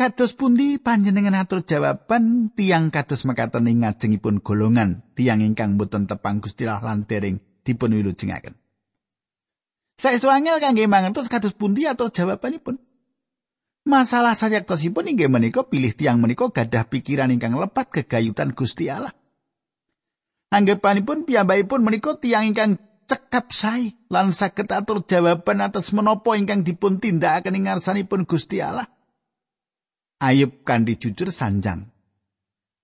Kados 0.01 0.33
pundi 0.33 0.81
panjenengan 0.81 1.45
atur 1.45 1.61
jawaban 1.61 2.49
tiang 2.57 2.89
kados 2.89 3.21
mekaten 3.21 3.69
ing 3.69 3.85
ngajengipun 3.85 4.41
golongan 4.41 5.05
tiang 5.13 5.45
ingkang 5.45 5.77
boten 5.77 6.09
tepang 6.09 6.41
Gusti 6.41 6.65
Allah 6.65 6.81
lan 6.89 7.05
dereng 7.05 7.37
dipun 7.61 7.93
wilujengaken. 7.93 8.57
Saestu 10.01 10.33
angel 10.33 10.57
kangge 10.57 10.89
mangertos 10.89 11.29
kados 11.29 11.53
pundi 11.53 11.85
atur 11.85 12.09
jawabanipun. 12.09 12.81
Masalah 13.85 14.33
sayektosipun 14.33 15.05
inggih 15.05 15.29
menika 15.29 15.69
pilih 15.69 15.93
tiang 15.93 16.17
menika 16.17 16.49
gadah 16.49 16.89
pikiran 16.89 17.29
ingkang 17.29 17.53
lepat 17.53 18.01
kegayutan 18.01 18.57
Gusti 18.57 18.89
Allah. 18.89 19.13
Anggapanipun 20.49 21.29
piyambakipun 21.29 21.85
menika 21.85 22.17
tiang 22.17 22.49
ingkang 22.49 22.81
cekap 23.05 23.53
sae 23.53 23.93
lan 24.09 24.33
saged 24.33 24.65
atur 24.65 25.05
jawaban 25.05 25.61
atas 25.61 25.93
menapa 25.93 26.33
ingkang 26.41 26.65
dipun 26.65 26.97
tindakaken 26.97 27.53
ing 27.53 27.69
ngarsanipun 27.69 28.25
Gusti 28.25 28.65
Allah. 28.65 28.89
Ayub 30.21 30.61
kanthi 30.61 31.01
jujur 31.01 31.33
sanjang. 31.33 31.89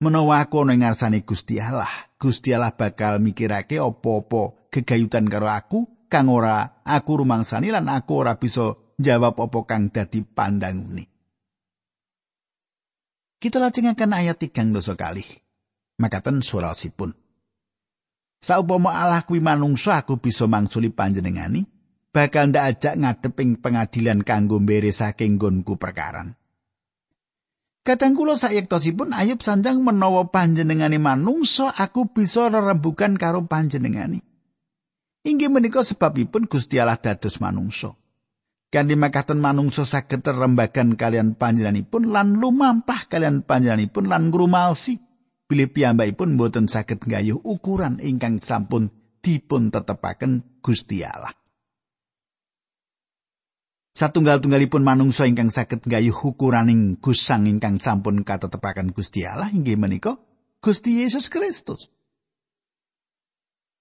Menawa 0.02 0.42
aku 0.42 0.66
ana 0.66 0.74
ngarsane 0.74 1.22
Gusti 1.22 1.62
Allah, 1.62 2.10
Gusti 2.18 2.50
Allah 2.50 2.74
bakal 2.74 3.22
mikirake 3.22 3.78
apa-apa 3.78 4.70
gegayutan 4.74 5.30
karo 5.30 5.46
aku 5.46 5.86
kang 6.10 6.26
ora 6.34 6.82
aku 6.82 7.22
rumangsani 7.22 7.70
lan 7.70 7.86
aku 7.86 8.26
ora 8.26 8.34
bisa 8.38 8.74
jawab 8.98 9.38
apa 9.38 9.58
kang 9.70 9.94
dadi 9.94 10.26
pandangune. 10.26 11.06
Kita 13.38 13.62
lajengaken 13.62 14.18
ayat 14.18 14.42
tigang 14.42 14.74
dosa 14.74 14.98
kali. 14.98 15.22
Makaten 16.02 16.42
surasipun. 16.42 17.14
Saupama 18.42 18.98
Allah 18.98 19.22
kuwi 19.22 19.38
manungsa 19.38 20.02
aku 20.02 20.18
bisa 20.18 20.50
mangsuli 20.50 20.90
panjenengani, 20.90 21.66
bakal 22.10 22.50
ndak 22.50 22.82
ajak 22.82 22.94
ngadeping 22.98 23.62
pengadilan 23.62 24.26
kanggo 24.26 24.58
mbere 24.58 24.90
saking 24.90 25.38
nggonku 25.38 25.78
perkaran. 25.78 26.34
Kadang 27.88 28.12
kula 28.12 28.36
sayektosipun 28.36 29.16
Ayub 29.16 29.40
sanjang 29.40 29.80
menawa 29.80 30.28
panjenengane 30.28 31.00
manungsa 31.00 31.72
aku 31.72 32.12
bisa 32.12 32.52
rerembukan 32.52 33.16
karo 33.16 33.48
panjenengane. 33.48 34.20
Inggih 35.24 35.48
menika 35.48 35.80
sebabipun 35.80 36.52
Gusti 36.52 36.76
Allah 36.76 37.00
dados 37.00 37.40
manungsa. 37.40 37.96
Kanthi 38.68 38.92
makaten 38.92 39.40
manungsa 39.40 39.88
saged 39.88 40.20
terembagan 40.20 41.00
kalian 41.00 41.32
panjenenganipun 41.32 42.12
lan 42.12 42.36
lumampah 42.36 43.08
kalian 43.08 43.40
panjenenganipun 43.40 44.04
lan 44.04 44.28
ngrumalsi 44.28 45.00
bilih 45.48 45.72
piyambakipun 45.72 46.36
boten 46.36 46.68
saged 46.68 47.00
nggayuh 47.00 47.40
ukuran 47.40 48.04
ingkang 48.04 48.36
sampun 48.44 48.92
dipun 49.24 49.72
tetepaken 49.72 50.60
Gusti 50.60 51.00
Allah. 51.08 51.37
Satunggal-tunggalipun 53.98 54.86
manungsa 54.86 55.26
ingkang 55.26 55.50
saged 55.50 55.82
nggayuh 55.82 56.14
ukuraning 56.14 57.02
gusang 57.02 57.50
ingkang 57.50 57.82
sampun 57.82 58.22
katetepaken 58.22 58.94
Gusti 58.94 59.26
Allah 59.26 59.50
inggih 59.50 59.74
menika 59.74 60.14
Gusti 60.62 61.02
Yesus 61.02 61.26
Kristus. 61.26 61.90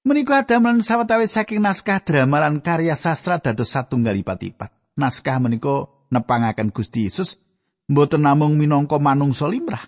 Menika 0.02 0.42
adamelan 0.42 0.82
sawetawis 0.82 1.38
saking 1.38 1.62
naskah 1.62 2.02
drama 2.02 2.42
lan 2.42 2.66
karya 2.66 2.98
sastra 2.98 3.38
dados 3.38 3.70
satunggal 3.70 4.18
ipat-ipat. 4.18 4.74
Naskah 4.98 5.38
menika 5.38 5.86
nepangaken 6.10 6.74
Gusti 6.74 7.06
Yesus 7.06 7.38
mboten 7.86 8.26
namung 8.26 8.58
minangka 8.58 8.98
manungsa 8.98 9.46
limrah. 9.46 9.86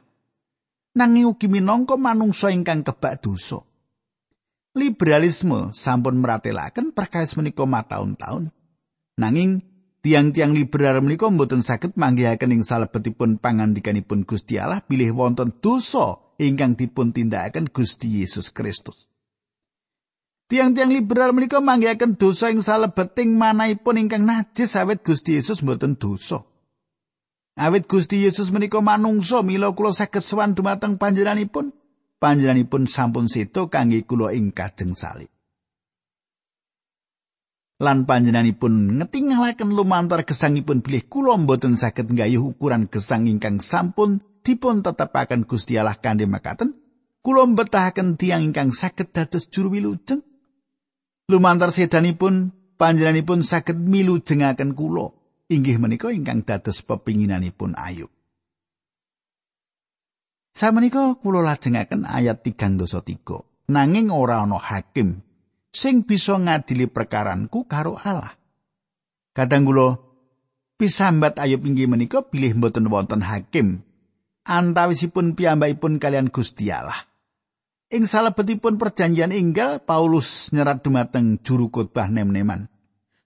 Nanging 0.94 1.26
ugi 1.26 1.50
minangka 1.50 1.98
manungsa 1.98 2.54
ingkang 2.54 2.86
kebak 2.86 3.26
dosa. 3.26 3.66
Liberalisme 4.78 5.74
sampun 5.74 6.22
meratelaken 6.22 6.94
perkawis 6.94 7.34
menika 7.34 7.66
mataun-taun. 7.66 8.54
Nanging 9.18 9.66
tiang-tiang 10.00 10.56
liberal 10.56 11.04
menika 11.04 11.28
mboten 11.28 11.60
saged 11.60 11.96
manggihaken 12.00 12.56
ing 12.56 12.64
salebetipun 12.64 13.40
pangandikanipun 13.40 14.24
Gusti 14.24 14.56
Allah 14.56 14.84
bilih 14.84 15.12
wonten 15.16 15.56
dosa 15.60 16.20
ingkang 16.40 16.80
dipun 16.80 17.12
tindakaken 17.12 17.68
Gusti 17.70 18.24
Yesus 18.24 18.52
Kristus. 18.56 19.10
Tiang-tiang 20.50 20.90
liberal 20.90 21.30
menika 21.36 21.62
manggihaken 21.62 22.18
dosa 22.18 22.50
ing 22.50 22.66
salebeting 22.66 23.38
manahipun 23.38 24.02
ingkang 24.02 24.26
najis 24.26 24.74
awet 24.80 25.06
Gusti 25.06 25.38
Yesus 25.38 25.62
mboten 25.62 26.00
dosa. 26.00 26.42
Awit 27.60 27.92
Gusti 27.92 28.24
Yesus 28.24 28.56
menika 28.56 28.80
manungsa 28.80 29.44
mila 29.44 29.76
kula 29.76 29.92
saged 29.92 30.24
sowan 30.24 30.56
dumateng 30.56 30.96
panjenenganipun. 30.96 31.76
Panjenenganipun 32.16 32.88
sampun 32.88 33.28
seto 33.28 33.68
kangge 33.68 34.08
kula 34.08 34.32
ing 34.32 34.56
kajeng 34.56 34.96
salib. 34.96 35.28
Lan 37.80 38.04
panjenenganipun 38.04 39.00
ngetingalaken 39.00 39.72
lumantar 39.72 40.28
gesangipun 40.28 40.84
bilih 40.84 41.08
kula 41.08 41.40
mboten 41.40 41.80
saged 41.80 42.12
nggayuh 42.12 42.52
ukuran 42.56 42.92
gesang 42.92 43.32
ingkang 43.32 43.64
sampun 43.64 44.20
dipun 44.44 44.84
tetepaken 44.84 45.48
Gusti 45.48 45.80
Allah 45.80 45.96
kanthi 45.96 46.28
makaten 46.28 46.76
kula 47.24 47.48
mbetahaken 47.48 48.20
tiang 48.20 48.52
ingkang 48.52 48.76
saged 48.76 49.16
dados 49.16 49.48
juru 49.48 49.80
wilujeng. 49.80 50.20
Lumantar 51.32 51.72
sedanipun 51.72 52.52
panjenenganipun 52.76 53.48
saged 53.48 53.80
milujengaken 53.80 54.76
kula 54.76 55.16
inggih 55.48 55.80
menika 55.80 56.12
ingkang 56.12 56.44
dados 56.44 56.86
pepinginanipun 56.86 57.74
ayu 57.80 58.12
Samenika 60.54 61.16
kula 61.16 61.40
lajengaken 61.46 62.04
ayat 62.04 62.44
3 62.44 62.76
dosa 62.76 63.00
3 63.00 63.72
nanging 63.72 64.10
ora 64.12 64.44
ana 64.44 64.58
hakim 64.58 65.22
sing 65.70 66.06
bisa 66.06 66.38
ngadili 66.38 66.90
perkaranku 66.90 67.66
karo 67.70 67.98
Allah. 67.98 68.34
Kadang 69.34 69.66
kula 69.70 69.98
pisambat 70.76 71.38
ayub 71.38 71.64
inggih 71.66 71.88
menika 71.88 72.26
bilih 72.26 72.58
mboten 72.58 72.90
wonten 72.90 73.22
hakim 73.22 73.86
antawisipun 74.50 75.38
piyambakipun 75.38 76.02
kalian 76.02 76.34
Gusti 76.34 76.74
Allah. 76.74 77.06
Ing 77.90 78.06
salebetipun 78.06 78.78
perjanjian 78.78 79.34
inggal 79.34 79.82
Paulus 79.82 80.54
nyerat 80.54 80.86
dumateng 80.86 81.42
juru 81.42 81.74
khotbah 81.74 82.06
nem-neman. 82.06 82.70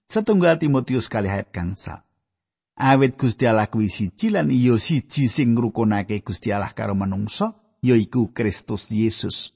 Setunggal 0.08 0.56
Timotius 0.56 1.08
kali 1.12 1.28
ayat 1.28 1.52
gangsal. 1.52 2.04
Awit 2.74 3.14
Gusti 3.14 3.46
Allah 3.46 3.70
kuwi 3.70 3.86
siji 3.86 4.34
lan 4.34 4.50
iya 4.50 4.74
siji 4.80 5.30
sing 5.30 5.54
ngrukunake 5.54 6.24
Gusti 6.26 6.50
Allah 6.50 6.74
karo 6.74 6.96
manungsa, 6.98 7.54
yaiku 7.84 8.34
Kristus 8.34 8.90
Yesus. 8.90 9.53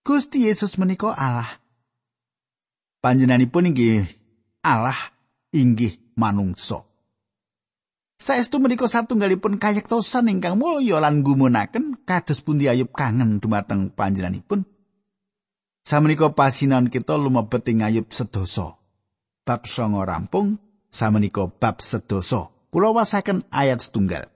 Gusti 0.00 0.48
Yesus 0.48 0.80
menika 0.80 1.12
Allah. 1.12 1.60
Panjenenganipun 3.04 3.68
inggih 3.68 4.08
Allah 4.64 4.96
inggih 5.52 6.00
manungsa. 6.16 6.88
Saestu 8.20 8.60
menika 8.60 8.84
satunggalipun 8.84 9.56
kayektosan 9.56 10.28
ingkang 10.28 10.60
mulya 10.60 11.00
lan 11.00 11.24
gumunaken 11.24 12.04
kados 12.04 12.44
pundi 12.44 12.68
ayub 12.68 12.92
kangen 12.92 13.40
dumateng 13.40 13.88
panjenenganipun. 13.92 14.68
Samenika 15.80 16.28
pasinan 16.36 16.92
kita 16.92 17.16
lumebet 17.16 17.64
ing 17.72 17.80
ayub 17.80 18.12
sedasa. 18.12 18.76
Bab 19.48 19.64
songo 19.64 20.04
rampung, 20.04 20.60
samenika 20.92 21.48
bab 21.48 21.80
sedasa. 21.80 22.52
Kula 22.68 22.92
wasaken 22.92 23.48
ayat 23.48 23.80
setunggal. 23.80 24.28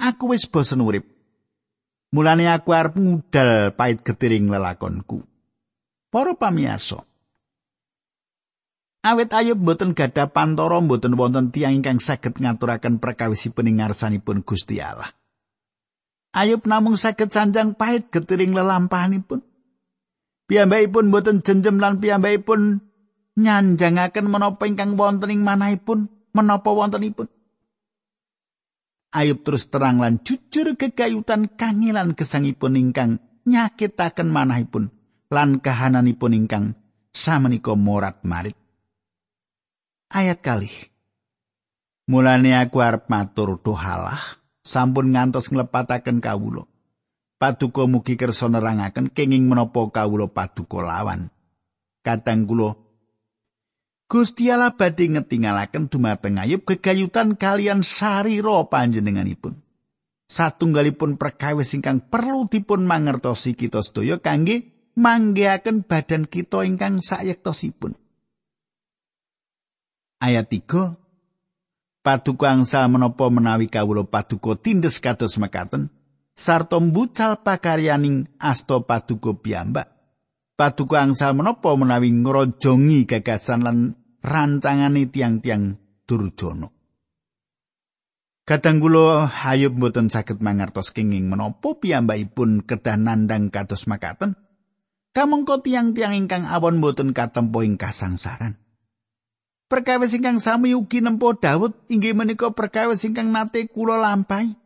Aku 0.00 0.32
wis 0.32 0.48
bosen 0.48 0.80
urip. 0.80 1.11
Mulane 2.12 2.44
aku 2.52 2.76
arep 2.76 3.00
ngudal 3.00 3.72
pait 3.72 3.96
getiring 3.96 4.52
lelakonku. 4.52 5.24
Para 6.12 6.36
pamirsa, 6.36 7.08
Awit 9.02 9.34
ayub 9.34 9.58
boten 9.58 9.98
gadah 9.98 10.30
pantoro 10.30 10.78
boten 10.78 11.18
wonten 11.18 11.50
tiang 11.50 11.74
ingkang 11.74 11.98
saged 11.98 12.38
ngaturaken 12.38 13.02
perkawisipun 13.02 13.66
ing 13.66 13.82
ngarsanipun 13.82 14.46
Gusti 14.46 14.78
Allah. 14.78 15.10
Ayub 16.30 16.62
namung 16.70 16.94
saged 16.94 17.34
sanjang 17.34 17.74
pahit 17.74 18.14
getiring 18.14 18.54
lelampahanipun. 18.54 19.42
Piyambakipun 20.46 21.10
boten 21.10 21.42
jenjem 21.42 21.82
lan 21.82 21.98
piyambakipun 21.98 22.78
nyanjangaken 23.42 24.26
menapa 24.30 24.70
ingkang 24.70 24.94
wonten 24.94 25.34
ing 25.34 25.42
manahipun, 25.42 26.06
menapa 26.30 26.70
wontenipun. 26.70 27.26
Ayub 29.12 29.44
terus 29.44 29.68
terang 29.68 30.00
lan 30.00 30.24
jujur 30.24 30.72
kegayutan 30.72 31.52
kangilan 31.52 32.16
gesangipun 32.16 32.80
ingkang 32.80 33.20
nyakitaken 33.44 34.32
manahipun 34.32 34.88
lan 35.28 35.60
kahananipun 35.60 36.32
ingkang 36.32 36.80
samenika 37.12 37.76
morat 37.76 38.24
marit. 38.24 38.56
ayat 40.12 40.44
kalih. 40.44 40.72
Mulane 42.06 42.52
aku 42.52 42.84
arep 42.84 43.08
matur 43.08 43.56
dohalah 43.56 44.20
sampun 44.60 45.16
ngantos 45.16 45.48
nglepataken 45.48 46.20
kawula. 46.20 46.68
Paduka 47.40 47.88
mugi 47.90 48.14
kersa 48.14 48.46
nerangaken 48.46 49.10
kenging 49.10 49.50
menapa 49.50 49.90
kawula 49.90 50.30
paduka 50.30 50.78
lawan. 50.84 51.32
Kadang 52.06 52.46
kula 52.46 52.78
Gusti 54.12 54.52
Allah 54.52 54.76
badhe 54.76 55.08
ngetingalaken 55.08 55.88
dumateng 55.88 56.36
Ayub 56.36 56.68
kegayutan 56.68 57.32
kalian 57.40 57.80
sarira 57.80 58.68
panjenenganipun. 58.68 59.56
Satunggalipun 60.28 61.16
perkawis 61.16 61.72
ingkang 61.72 62.12
perlu 62.12 62.44
dipun 62.44 62.84
mangertosi 62.84 63.56
kita 63.56 63.80
sedaya 63.80 64.20
kangge 64.20 64.68
manggihaken 65.00 65.88
badan 65.88 66.28
kita 66.28 66.68
ingkang 66.68 67.00
sayektosipun. 67.00 67.96
ayat 70.22 70.46
3 70.46 70.94
Paduka 72.02 72.50
angsa 72.50 72.86
menapa 72.86 73.26
menawi 73.30 73.66
kawula 73.66 74.06
paduka 74.06 74.54
tindes 74.58 75.02
kados 75.02 75.38
mekaten 75.38 75.90
sarta 76.34 76.78
mbucal 76.78 77.42
pakaryaning 77.42 78.30
asta 78.38 78.78
paduka 78.82 79.34
piyambak 79.34 79.90
Paduka 80.54 81.02
angsa 81.02 81.34
menapa 81.34 81.74
menawi 81.74 82.14
ngrojongi 82.14 83.06
gagasan 83.06 83.60
lan 83.66 83.78
rancangane 84.22 85.10
tiang-tiang 85.10 85.76
durjana. 86.06 86.70
Kadang 88.42 88.82
kula 88.82 89.30
hayub 89.30 89.78
mboten 89.78 90.10
saged 90.10 90.42
mangertos 90.42 90.90
kenging 90.90 91.30
menapa 91.30 91.78
piyambakipun 91.78 92.66
kedah 92.66 92.98
nandang 92.98 93.54
kados 93.54 93.86
makaten. 93.86 94.34
Kamangka 95.14 95.62
tiang-tiang 95.62 96.16
ingkang 96.16 96.48
awon 96.48 96.82
mboten 96.82 97.14
katempo 97.14 97.62
ing 97.62 97.78
kasangsaran. 97.78 98.58
Perkawis 99.70 100.12
ingkang 100.12 100.42
sami 100.42 100.74
ugi 100.74 101.00
nempo 101.00 101.32
Daud 101.38 101.86
inggih 101.86 102.18
menika 102.18 102.50
perkawis 102.50 103.06
ingkang 103.06 103.30
nate 103.30 103.70
kula 103.70 104.00
lampahi. 104.00 104.58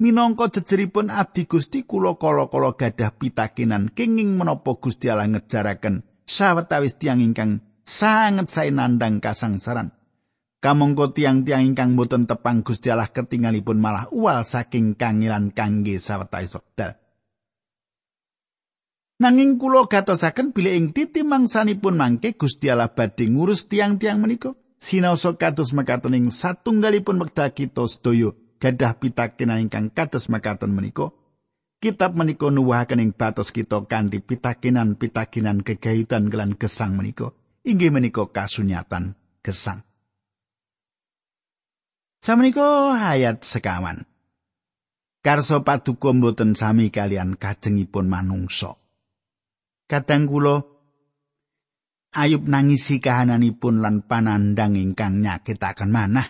Minangka 0.00 0.48
jejeripun 0.48 1.12
abdi 1.12 1.44
Gusti 1.44 1.84
kula 1.84 2.16
kala-kala 2.16 2.72
gadah 2.72 3.12
pitakenan 3.20 3.92
kenging 3.92 4.32
menapa 4.32 4.80
Gusti 4.80 5.12
Allah 5.12 5.28
ngejaraken 5.28 6.08
sawetawis 6.24 6.96
tiang 6.96 7.20
ingkang 7.20 7.69
sanget 7.84 8.48
sae 8.50 8.70
nandang 8.72 9.20
kasangsaran. 9.20 9.92
Kamangka 10.60 11.16
tiang-tiang 11.16 11.72
ingkang 11.72 11.96
boten 11.96 12.28
tepang 12.28 12.60
Gusti 12.60 12.92
Allah 12.92 13.08
ketingalipun 13.08 13.80
malah 13.80 14.12
uwal 14.12 14.44
saking 14.44 14.92
kangilan 14.92 15.56
kangge 15.56 15.96
sawetawis 15.96 16.52
wekdal. 16.52 17.00
Nanging 19.24 19.56
kula 19.56 19.88
gatosaken 19.88 20.52
bilih 20.52 20.76
ing 20.76 20.92
titi 20.92 21.24
mangsanipun 21.24 21.96
mangke 21.96 22.36
Gusti 22.36 22.68
Allah 22.68 22.92
badhe 22.92 23.24
ngurus 23.32 23.72
tiang-tiang 23.72 24.20
menika. 24.20 24.52
Sinaosa 24.80 25.36
kados 25.36 25.72
mekaten 25.72 26.16
ing 26.16 26.28
satunggalipun 26.28 27.20
wekdal 27.20 27.52
kita 27.56 27.84
sedaya 27.88 28.32
gadah 28.60 29.00
pitakenan 29.00 29.64
ingkang 29.64 29.88
kados 29.88 30.28
mekaten 30.28 30.76
menika. 30.76 31.12
Kitab 31.80 32.12
menika 32.20 32.52
nuwuhaken 32.52 33.00
ing 33.00 33.10
batos 33.16 33.48
kita 33.48 33.88
kanthi 33.88 34.20
pitakenan-pitakenan 34.20 35.64
kegayutan 35.64 36.28
kelan 36.28 36.52
gesang 36.60 37.00
menika. 37.00 37.32
Inggih 37.60 37.92
menika 37.92 38.24
kasunyatan 38.24 39.12
gesang. 39.44 39.84
Samenika 42.20 42.96
ayat 42.96 43.44
sekawan. 43.44 44.04
Karso 45.20 45.60
paduka 45.60 46.16
mboten 46.16 46.56
sami 46.56 46.88
kalian 46.88 47.36
kajengipun 47.36 48.08
manungsa. 48.08 48.76
Kadang 49.84 50.24
kula 50.24 50.64
Ayub 52.10 52.42
nangisi 52.50 52.98
kahananipun 52.98 53.78
lan 53.78 54.02
panandang 54.02 54.74
ingkang 54.74 55.22
nyakitaken 55.22 55.94
manah. 55.94 56.26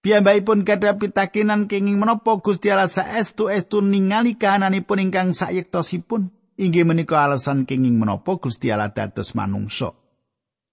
Piyambakipun 0.00 0.64
gadah 0.64 0.96
pitakenan 0.96 1.68
kenging 1.68 2.00
menapa 2.00 2.40
Gusti 2.40 2.72
Allah 2.72 2.88
saestu-estu 2.88 3.84
ningali 3.84 4.40
kahananipun 4.40 5.04
ingkang 5.04 5.36
sayektosipun. 5.36 6.32
Inggih 6.56 6.88
menika 6.88 7.20
alasan 7.24 7.68
kenging 7.68 8.00
menapa 8.00 8.40
Gusti 8.40 8.72
Allah 8.72 8.88
dados 8.88 9.36
manungsa. 9.36 9.92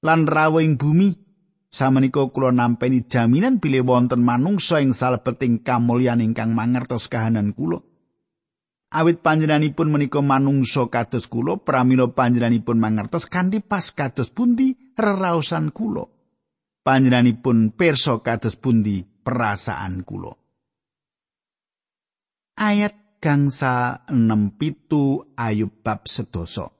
Lan 0.03 0.27
rawuh 0.27 0.63
bumi 0.79 1.11
samenika 1.67 2.23
kula 2.31 2.55
nampi 2.55 3.03
jaminan 3.03 3.59
bilih 3.59 3.83
wonten 3.83 4.23
manungsa 4.23 4.79
ing 4.79 4.95
salebeting 4.95 5.63
kamulyan 5.63 6.23
ingkang 6.23 6.55
mangertos 6.55 7.11
kahanan 7.11 7.51
kula. 7.51 7.83
awit 8.93 9.25
panjenenganipun 9.25 9.89
menika 9.89 10.21
manungsa 10.21 10.85
kados 10.87 11.25
kula 11.25 11.57
pramila 11.57 12.13
panjenenganipun 12.13 12.77
mangertos 12.77 13.25
kanthi 13.25 13.59
pas 13.59 13.89
kados 13.89 14.29
pundi 14.29 14.93
reraosan 14.93 15.73
kula 15.73 16.05
panjenenganipun 16.85 17.73
pirsa 17.73 18.21
kados 18.21 18.53
pundi 18.53 19.01
perasaan 19.01 20.05
kula 20.05 20.37
ayat 22.61 22.93
gangsa 23.23 24.03
6 24.11 24.59
pitu 24.59 25.31
ayub 25.39 25.71
bab 25.79 26.03
sedoso 26.11 26.75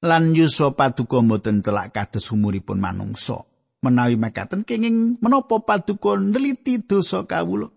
lan 0.00 0.32
yuswa 0.32 0.72
paduka 0.72 1.20
mboten 1.20 1.60
celak 1.60 1.92
kados 1.92 2.32
umuripun 2.32 2.80
manungsa 2.80 3.44
menawi 3.86 4.18
makaten 4.18 4.66
kenging 4.66 5.20
menapa 5.22 5.62
paduka 5.62 6.18
neliti 6.18 6.82
dosa 6.82 7.22
kawula. 7.22 7.70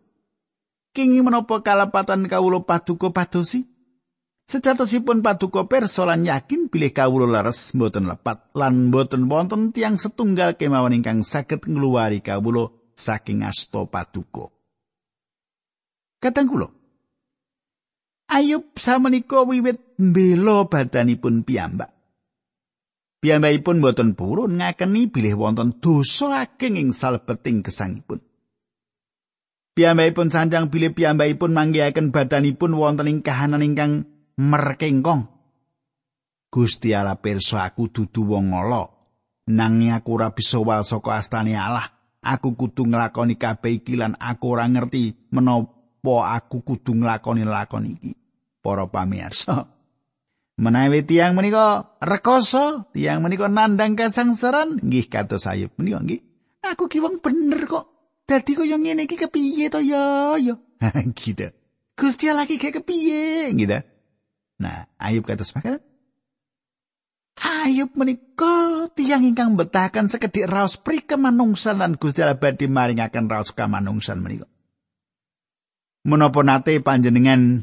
Kingi 0.89 1.21
menapa 1.21 1.61
kalapatan 1.61 2.25
kawula 2.25 2.65
paduka 2.65 3.13
padosi? 3.13 3.61
Sejatosipun 4.49 5.21
paduka 5.21 5.69
perso 5.69 6.09
lan 6.09 6.25
yakin 6.25 6.73
bilih 6.73 6.89
kawula 6.89 7.29
leres 7.29 7.77
mboten 7.77 8.09
lepat 8.09 8.49
lan 8.57 8.89
mboten 8.89 9.29
wonten 9.29 9.69
tiang 9.69 10.01
setunggal 10.01 10.57
kemawon 10.57 10.97
ingkang 10.97 11.21
saged 11.21 11.61
ngluwari 11.69 12.25
kawula 12.25 12.73
saking 12.97 13.45
asta 13.45 13.85
paduka 13.85 14.49
katang 16.19 16.47
kula 16.51 16.79
Ayub 18.29 18.77
samenika 18.77 19.41
wiwit 19.41 19.81
mbela 19.97 20.69
badanipun 20.69 21.41
piyambak. 21.41 21.89
Piyambakipun 23.25 23.81
boten 23.81 24.13
purun 24.13 24.61
ngakeni 24.61 25.09
bilih 25.09 25.33
wonten 25.33 25.81
dosa 25.81 26.45
ageng 26.45 26.77
ing 26.77 26.93
salebeting 26.93 27.65
gesangipun. 27.65 28.21
Piyambakipun 29.73 30.29
sanjang 30.29 30.69
bilih 30.69 30.93
piyambakipun 30.93 31.57
manggihaken 31.57 32.13
badanipun 32.13 32.77
wonten 32.77 33.09
ing 33.09 33.25
kahanan 33.25 33.65
ingkang 33.65 34.05
merkengkong. 34.37 35.25
Gusti 36.53 36.93
Allah 36.93 37.17
pirsa 37.17 37.65
aku 37.65 37.89
dudu 37.89 38.29
wong 38.29 38.53
ala. 38.53 38.93
Nanging 39.49 39.97
aku 39.97 40.21
ora 40.21 40.29
bisa 40.37 40.61
wal 40.61 40.85
saka 40.85 41.17
astane 41.17 41.57
Allah. 41.57 41.97
Aku 42.21 42.53
kudu 42.53 42.85
nglakoni 42.85 43.41
kabeh 43.41 43.81
iki 43.81 43.97
lan 43.97 44.13
aku 44.21 44.53
ora 44.53 44.69
ngerti 44.69 45.33
menapa 45.33 45.78
aku 46.03 46.63
kudu 46.63 46.95
nglakoni 46.95 47.43
lakon 47.43 47.87
iki. 47.87 48.15
Para 48.59 48.87
pamirsa. 48.87 49.79
Menawi 50.59 51.07
tiang 51.07 51.39
menika 51.39 51.95
rekoso, 52.03 52.91
tiang 52.91 53.23
menika 53.23 53.47
nandang 53.47 53.95
kasangsaran, 53.95 54.83
nggih 54.83 55.07
kados 55.07 55.47
Ayub 55.47 55.71
menika 55.79 56.03
nggih. 56.03 56.19
Aku 56.67 56.91
ki 56.91 56.99
wong 56.99 57.23
bener 57.23 57.63
kok. 57.63 57.87
Dadi 58.27 58.59
kaya 58.59 58.75
ngene 58.75 59.07
iki 59.07 59.15
kepiye 59.15 59.71
to 59.71 59.79
ya? 59.79 60.35
Ya. 60.35 60.59
gitu. 61.15 61.55
Gusti 61.95 62.27
Allah 62.27 62.43
ki 62.43 62.59
kepiye 62.59 63.55
gitu. 63.55 63.79
Nah, 64.59 64.91
Ayub 64.99 65.23
kados 65.23 65.55
makaten. 65.55 65.79
Ayub 67.39 67.95
menika 67.95 68.91
tiang 68.99 69.23
ingkang 69.23 69.55
betahaken 69.55 70.11
sekedhik 70.11 70.43
raos 70.51 70.75
prikemanungsan 70.75 71.79
lan 71.79 71.95
Gusti 71.95 72.19
Allah 72.19 72.35
badhe 72.35 72.67
maringaken 72.67 73.31
raos 73.31 73.55
kamanungsan 73.55 74.19
menika. 74.19 74.51
Menapa 76.09 76.41
nate 76.41 76.81
panjenengan 76.81 77.61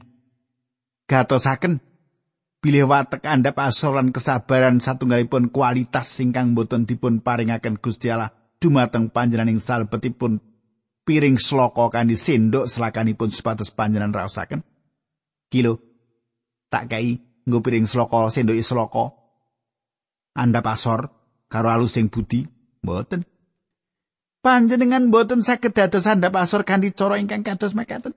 gatosaken 1.10 1.82
bilih 2.62 2.86
watek 2.86 3.26
andhap 3.26 3.58
asoran 3.58 4.14
kesabaran 4.14 4.78
satunggalipun 4.78 5.50
kualitas 5.50 6.22
ingkang 6.22 6.54
boten 6.54 6.86
dipun 6.86 7.26
paringaken 7.26 7.82
Gusti 7.82 8.06
Allah 8.06 8.30
dumateng 8.62 9.10
panjenengan 9.10 9.50
ing 9.50 9.58
salebetipun 9.58 10.38
piring 11.02 11.42
sloka 11.42 11.90
kanthi 11.90 12.14
sendok 12.14 12.70
selakanipun 12.70 13.34
supados 13.34 13.74
panjenengan 13.74 14.14
raosaken. 14.14 14.62
Kilo 15.50 15.82
tak 16.70 16.94
kai 16.94 17.18
nggo 17.50 17.58
piring 17.66 17.90
sloka 17.90 18.30
sendok 18.30 18.62
sloka 18.62 19.10
Anda 20.38 20.62
pasor 20.62 21.10
karo 21.50 21.66
alus 21.66 21.98
sing 21.98 22.14
budi 22.14 22.46
mboten. 22.86 23.26
Panjenengan 24.38 25.10
mboten 25.10 25.42
saged 25.42 25.74
dados 25.74 26.06
anda 26.06 26.30
pasor 26.30 26.62
kanthi 26.62 26.94
cara 26.94 27.18
ingkang 27.18 27.42
kados 27.42 27.74
makaten. 27.74 28.14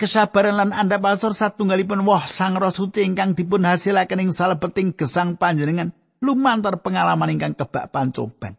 Kesabaran 0.00 0.58
lan 0.58 0.70
anda 0.74 0.98
pasor 0.98 1.36
satunggalipun 1.36 2.02
woh 2.02 2.24
sang 2.26 2.58
roh 2.58 2.72
suci 2.72 3.06
ingkang 3.06 3.38
dipun 3.38 3.68
hasilaken 3.68 4.28
ing 4.28 4.30
salebeting 4.34 4.96
gesang 4.96 5.38
panjenengan 5.38 5.94
lumantar 6.22 6.80
pengalaman 6.80 7.34
ingkang 7.34 7.54
kebak 7.58 7.90
pancoban. 7.90 8.58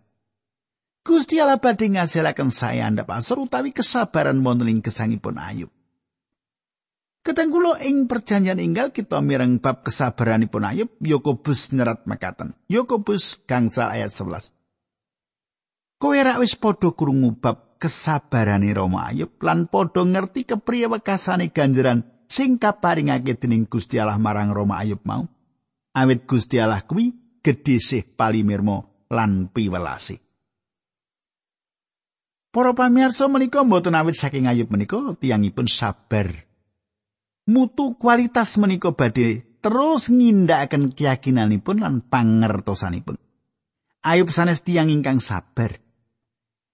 Gusti 1.04 1.36
Allah 1.44 1.60
badhe 1.60 1.92
ngasilaken 1.92 2.48
saya 2.48 2.88
anda 2.88 3.04
pasor 3.04 3.44
utawi 3.44 3.76
kesabaran 3.76 4.40
wonten 4.40 4.72
ing 4.72 4.80
gesangipun 4.80 5.36
Ayub. 5.36 5.68
Ketenggulo 7.24 7.80
ing 7.80 8.08
perjanjian 8.08 8.60
inggal 8.60 8.92
kita 8.92 9.24
mireng 9.24 9.60
bab 9.64 9.84
kesabaranipun 9.88 10.64
Ayub, 10.68 10.92
Yakobus 11.00 11.72
nyerat 11.72 12.04
mekaten. 12.04 12.52
Yakobus 12.68 13.40
gangsal 13.48 13.92
ayat 13.96 14.12
11. 14.12 14.52
Kowe 16.04 16.20
rak 16.20 16.44
wis 16.44 16.60
padha 16.60 16.92
krungu 16.92 17.32
bab 17.40 17.73
kesabarane 17.84 18.72
Rama 18.72 19.12
Ayub 19.12 19.36
lan 19.44 19.68
padha 19.68 20.08
ngerti 20.08 20.48
kepriye 20.48 20.88
wekasane 20.88 21.52
ganjaran 21.52 22.08
sing 22.32 22.56
kaparingake 22.56 23.36
dening 23.36 23.68
Gusti 23.68 24.00
Allah 24.00 24.16
marang 24.16 24.56
Rama 24.56 24.80
Ayub 24.80 25.04
mau. 25.04 25.28
Awit 25.92 26.24
Gusti 26.24 26.64
Allah 26.64 26.88
kuwi 26.88 27.12
gedhe 27.44 27.84
sih 27.84 28.08
palimirmo 28.08 29.04
lan 29.12 29.52
piwelase. 29.52 30.24
Para 32.56 32.72
pamirsa 32.72 33.28
menika 33.28 33.68
mboten 33.68 34.00
awit 34.00 34.16
saking 34.16 34.48
Ayub 34.48 34.72
menika 34.72 35.20
tiyangipun 35.20 35.68
sabar 35.68 36.32
mutu 37.44 38.00
kualitas 38.00 38.56
menika 38.56 38.96
badhe 38.96 39.60
terus 39.60 40.08
ngindakaken 40.08 40.96
keyakinanipun 40.96 41.84
lan 41.84 42.00
pangertosanipun. 42.08 43.20
Ayub 44.04 44.32
sanes 44.32 44.64
tiyang 44.64 44.92
ingkang 44.92 45.20
sabar. 45.20 45.83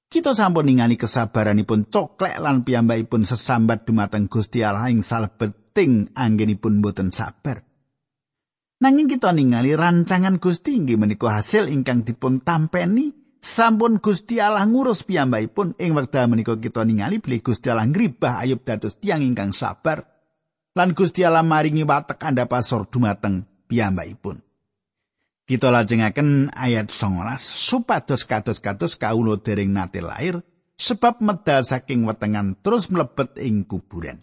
Kita 0.10 0.34
sampun 0.34 0.66
ningali 0.66 0.98
kesabaranipun 0.98 1.86
coklek 1.86 2.42
lan 2.42 2.66
piyambakipun 2.66 3.30
sesambat 3.30 3.86
dumateng 3.86 4.26
Gusti 4.26 4.66
Allah 4.66 4.90
ing 4.90 5.06
salebeting 5.06 6.18
anggenipun 6.18 6.82
boten 6.82 7.14
sabar. 7.14 7.62
Nanging 8.82 9.06
kita 9.06 9.30
ningali 9.30 9.78
rancangan 9.78 10.42
Gusti 10.42 10.82
inggih 10.82 10.98
menika 10.98 11.30
hasil 11.30 11.70
ingkang 11.70 12.10
dipun 12.10 12.42
tampeni 12.42 13.14
sampun 13.38 14.02
Gusti 14.02 14.42
Allah 14.42 14.66
ngurus 14.66 15.06
piyambakipun 15.06 15.78
ing 15.78 15.94
wekdal 15.94 16.26
menika 16.26 16.58
kita 16.58 16.90
ningali 16.90 17.22
bilih 17.22 17.46
Gusti 17.46 17.70
Allah 17.70 17.86
ngribah 17.86 18.42
Ayub 18.42 18.66
dados 18.66 18.98
tiyang 18.98 19.22
ingkang 19.22 19.54
sabar 19.54 20.10
lan 20.74 20.98
Gusti 20.98 21.22
Allah 21.22 21.46
maringi 21.46 21.86
watek 21.86 22.18
andhapasor 22.18 22.90
dumateng 22.90 23.46
piyambakipun. 23.70 24.42
Kita 25.50 25.74
lajengaken 25.74 26.54
ayat 26.54 26.94
19 26.94 27.42
supados 27.42 28.22
kados-kados 28.22 28.94
kawula 29.02 29.42
dereng 29.42 29.74
nate 29.74 29.98
lair 29.98 30.46
sebab 30.78 31.26
medal 31.26 31.66
saking 31.66 32.06
wetengan 32.06 32.54
terus 32.62 32.94
mlebet 32.94 33.34
ing 33.42 33.66
kuburan. 33.66 34.22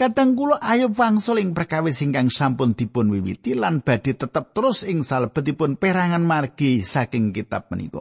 Kadang 0.00 0.32
kula 0.32 0.56
ayub 0.64 0.96
wangsul 0.96 1.44
ing 1.44 1.52
perkawis 1.52 2.00
ingkang 2.00 2.32
sampun 2.32 2.72
dipun 2.72 3.12
wiwiti 3.12 3.52
lan 3.52 3.84
badhe 3.84 4.16
tetep 4.16 4.56
terus 4.56 4.80
ing 4.80 5.04
salebetipun 5.04 5.76
perangan 5.76 6.24
margi 6.24 6.80
saking 6.80 7.36
kitab 7.36 7.68
menika. 7.68 8.00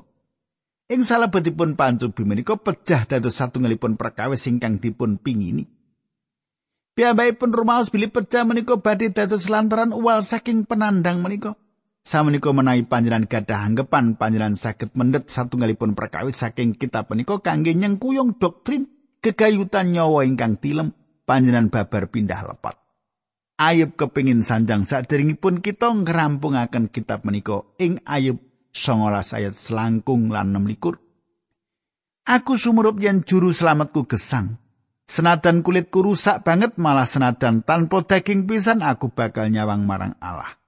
Ing 0.87 1.03
salebetipun 1.03 1.75
pancubi 1.75 2.23
menika 2.23 2.55
pecah 2.55 3.03
dados 3.03 3.35
satunggalipun 3.35 3.99
perkawis 3.99 4.47
ingkang 4.47 4.79
dipun 4.79 5.19
pingini. 5.19 5.67
Piyambakipun 6.95 7.51
rumaos 7.51 7.91
bilih 7.91 8.15
pecah 8.15 8.47
menika 8.47 8.79
badhe 8.79 9.11
dados 9.11 9.51
lantaran 9.51 9.91
uwal 9.91 10.23
saking 10.23 10.63
penandang 10.63 11.19
menika. 11.19 11.59
Samenika 12.01 12.49
menawi 12.49 12.81
panjenengan 12.81 13.29
gadah 13.29 13.61
anggapan 13.61 14.17
panjenengan 14.17 14.57
saged 14.57 14.97
mendet 14.97 15.29
satunggalipun 15.29 15.93
perkawis 15.93 16.41
saking 16.41 16.73
kitab 16.73 17.13
menika 17.13 17.37
kangge 17.45 17.77
nyengkuyung 17.77 18.41
doktrin 18.41 18.89
kegayutan 19.21 19.93
nyawa 19.93 20.25
ingkang 20.25 20.57
tilem 20.57 20.97
panjenengan 21.29 21.69
babar 21.69 22.09
pindah 22.09 22.41
lepat. 22.41 22.81
Ayub 23.61 23.93
kepingin 23.93 24.41
sanjang 24.41 24.89
saderengipun 24.89 25.61
kita 25.61 25.93
ngerampungaken 25.93 26.89
kitab 26.89 27.21
menika 27.21 27.69
ing 27.77 28.01
Ayub 28.09 28.41
19 28.73 29.37
ayat 29.37 29.53
selangkung 29.53 30.33
lan 30.33 30.57
6 30.57 30.81
Aku 32.25 32.53
sumurup 32.57 32.97
yen 32.97 33.21
juru 33.21 33.53
selamatku 33.53 34.09
gesang, 34.09 34.57
Senadan 35.11 35.59
kulitku 35.59 36.01
rusak 36.01 36.47
banget 36.47 36.79
malah 36.79 37.03
senadan 37.03 37.61
tanpa 37.67 38.01
daging 38.07 38.47
pisan 38.47 38.79
aku 38.79 39.11
bakal 39.11 39.51
nyawang 39.51 39.83
marang 39.83 40.15
Allah. 40.23 40.60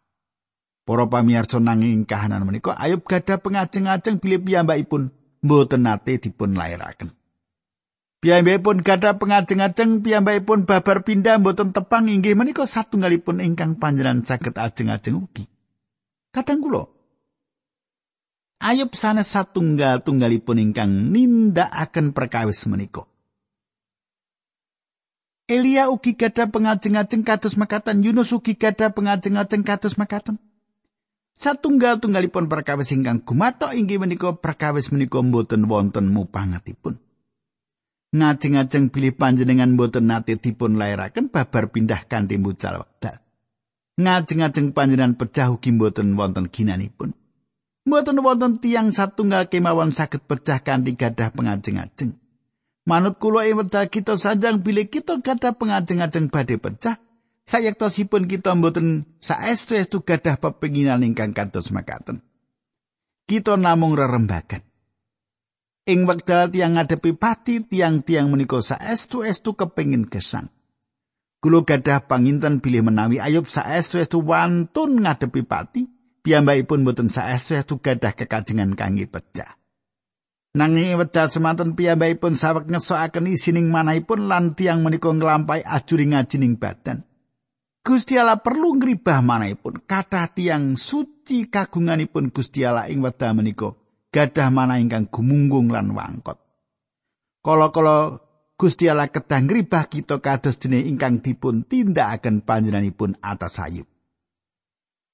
Para 0.84 1.08
pamirsa 1.08 1.63
nanging 1.63 2.04
kahanan 2.04 2.43
menika 2.43 2.76
Ayub 2.76 3.08
gadah 3.08 3.39
pengajeng-ajeng 3.39 4.19
bilih 4.19 4.43
piyambakipun 4.43 5.15
mboten 5.39 5.88
nate 5.88 6.19
dipun 6.19 6.60
lairaken. 6.60 7.15
Piyambakipun 8.19 8.84
gadah 8.84 9.15
pengajeng-ajeng 9.15 10.04
piyambakipun 10.04 10.67
babar 10.67 11.08
pindah 11.08 11.39
mboten 11.39 11.72
tepang 11.72 12.12
inggih 12.12 12.36
menika 12.36 12.67
satunggalipun 12.67 13.39
ingkang 13.39 13.80
panjenengan 13.80 14.28
saged 14.28 14.60
ajeng-ajeng 14.60 15.24
ugi. 15.24 15.48
Kadang 16.36 16.60
kula 16.60 16.91
Ayub 18.63 18.96
sanes 18.96 19.28
satunggal 19.28 20.04
tunggalipun 20.04 20.56
ingkang 20.56 21.12
nindakaken 21.12 22.15
perkawis 22.15 22.63
menika. 22.67 23.08
Elia 25.52 25.91
ugi 25.91 26.15
gadah 26.15 26.48
pengajeng-ajeng 26.48 27.28
kados 27.28 27.60
makaten, 27.60 28.00
Yunus 28.00 28.32
ugi 28.32 28.56
gadah 28.56 28.96
pengajeng-ajeng 28.96 29.67
kados 29.67 30.00
makaten. 30.00 30.39
Satunggal 31.34 31.98
tunggalipun 32.00 32.48
perkawis 32.48 32.93
ingkang 32.93 33.26
gumathok 33.26 33.74
inggih 33.74 33.98
menika 34.00 34.38
perkawis 34.38 34.93
menika 34.93 35.19
mboten 35.19 35.65
wonten 35.65 36.13
mupangatipun. 36.13 37.02
Ngajeng-ajeng 38.13 38.93
bilih 38.93 39.17
panjenengan 39.17 39.74
mboten 39.74 40.06
nate 40.06 40.38
dipun 40.38 40.78
lairaken 40.78 41.34
babar 41.34 41.74
pindah 41.74 42.06
kanthi 42.06 42.38
mucal 42.38 42.86
wekdal. 42.86 43.17
Ngajeng-ajeng 43.98 44.74
panjenengan 44.78 45.17
pecah 45.17 45.50
ugi 45.50 45.74
mboten 45.74 46.13
wonten 46.13 46.50
ginanipun. 46.54 47.17
Mboten 47.84 48.24
wonten 48.24 48.63
tiang 48.63 48.96
satunggal 48.96 49.52
kemawon 49.52 49.91
saged 49.91 50.24
pecah 50.24 50.63
kanthi 50.63 50.96
gadah 50.96 51.34
pengajeng-ajeng. 51.36 52.15
Manut 52.88 53.19
kula 53.19 53.48
ing 53.48 53.60
kita 53.67 54.15
sanjang 54.15 54.63
bilih 54.63 54.88
kita 54.88 55.19
gadah 55.19 55.56
pengajeng-ajeng 55.56 56.32
badhe 56.32 56.56
pecah, 56.60 57.02
sayektosipun 57.43 58.27
kita 58.27 58.56
mboten 58.56 59.08
saestu-estu 59.19 60.03
gadah 60.03 60.39
pepinginan 60.39 61.03
ingkang 61.03 61.36
kados 61.36 61.69
makaten. 61.69 62.23
Kita 63.27 63.56
namung 63.56 63.95
rerembagan. 63.95 64.63
Ing 65.84 66.08
wekdal 66.08 66.47
tiang 66.47 66.79
ngadepi 66.79 67.12
pati 67.19 67.60
tiang-tiang 67.60 68.32
menika 68.32 68.63
saestu-estu 68.63 69.60
kepingin 69.60 70.08
gesang. 70.08 70.47
Kulo 71.43 71.67
gadah 71.67 72.08
panginten 72.08 72.63
bilih 72.63 72.88
menawi 72.88 73.19
Ayub 73.19 73.51
saestu-estu 73.51 74.23
wantun 74.23 75.03
ngadepi 75.03 75.43
pati, 75.43 75.84
piyambakipun 76.23 76.88
mboten 76.88 77.12
saestu-estu 77.12 77.84
gadah 77.84 78.15
kekajengan 78.15 78.79
kangge 78.79 79.12
pecah. 79.12 79.60
Nanging 80.56 80.95
wedal 80.95 81.27
semanten 81.27 81.75
piyambakipun 81.75 82.39
saweg 82.39 82.71
ngesokaken 82.71 83.27
isining 83.27 83.67
manahipun 83.67 84.32
lan 84.32 84.56
tiang 84.56 84.88
menika 84.88 85.12
nglampahi 85.12 85.67
ajuring 85.67 86.15
ngajining 86.15 86.56
badan. 86.56 87.03
Gusti 87.84 88.15
Allah 88.15 88.39
perlu 88.39 88.80
ngribah 88.80 89.19
manahipun 89.19 89.84
kathah 89.84 90.32
tiang 90.32 90.80
suci 90.80 91.52
kagunganipun 91.52 92.32
Gusti 92.32 92.63
Allah 92.63 92.88
ing 92.88 93.04
wedal 93.04 93.36
menika 93.36 93.76
gadah 94.08 94.48
manah 94.56 94.80
ingkang 94.80 95.12
gumunggung 95.12 95.67
lan 95.67 95.91
wangkot. 95.91 96.39
Kala-kala 97.43 98.24
Gusti 98.56 98.88
Allah 98.88 99.12
kedah 99.12 99.43
ngribah 99.43 99.91
kita 99.91 100.24
kados 100.24 100.63
dene 100.63 100.80
ingkang 100.80 101.19
dipun 101.19 101.67
tindakaken 101.67 102.48
panjenenganipun 102.48 103.19
atas 103.19 103.60
Ayub. 103.60 103.84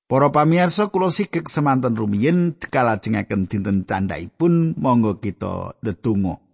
Para 0.05 0.29
pamirsa 0.29 0.93
kula 0.93 1.09
sikek 1.09 1.49
semanten 1.49 1.97
rumiyin 1.97 2.53
kalajengaken 2.53 3.49
dinten 3.49 3.89
candhaipun 3.89 4.77
monggo 4.77 5.17
kita 5.17 5.73
ndedonga. 5.81 6.48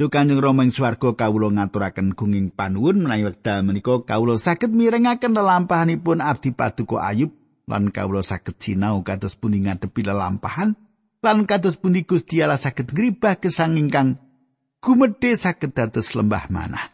Duh 0.00 0.08
Kanjeng 0.08 0.40
Rama 0.40 0.64
ing 0.64 0.72
swarga 0.72 1.12
kawula 1.12 1.52
ngaturaken 1.52 2.16
gunging 2.16 2.56
panuwun 2.56 3.04
menawi 3.04 3.28
wekdal 3.28 3.60
menika 3.60 4.00
kawula 4.00 4.40
saged 4.40 4.72
mirengaken 4.72 5.36
lelampahanipun 5.36 6.24
Abdi 6.24 6.56
Paduka 6.56 7.04
Ayub 7.04 7.36
lan 7.68 7.92
kawula 7.92 8.24
saged 8.24 8.56
sinau 8.56 9.04
kados 9.04 9.36
pundi 9.36 9.60
ngadepi 9.60 10.00
lelampahan 10.00 10.72
lan 11.20 11.44
kados 11.44 11.76
pundi 11.76 12.08
Gusti 12.08 12.40
Allah 12.40 12.56
saged 12.56 12.96
ngribah 12.96 13.44
gesang 13.44 13.76
ingkang 13.76 14.16
gumedhe 14.80 15.36
saged 15.36 15.76
dados 15.76 16.16
lembah 16.16 16.48
manah. 16.48 16.88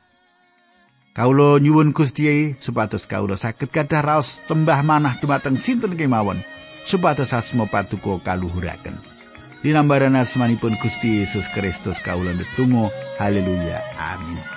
Kaulo 1.15 1.63
nyuwun 1.63 1.95
Gusti 1.95 2.59
supados 2.59 3.07
kaulo 3.07 3.39
saged 3.39 3.71
gadah 3.71 4.03
raos 4.03 4.43
lembah 4.51 4.83
manah 4.83 5.15
dumateng 5.23 5.63
sinten 5.63 5.95
kemawon 5.95 6.43
supados 6.83 7.31
asma 7.31 7.71
patuko 7.71 8.19
kaluhuraken. 8.19 9.16
Dinambaran 9.67 10.15
asmanipun 10.15 10.79
Gusti 10.79 11.19
Yesus 11.19 11.51
Kristus 11.51 11.99
kaulo 11.99 12.31
netunggal 12.31 12.95
haleluya. 13.19 13.83
Amin 13.99 14.56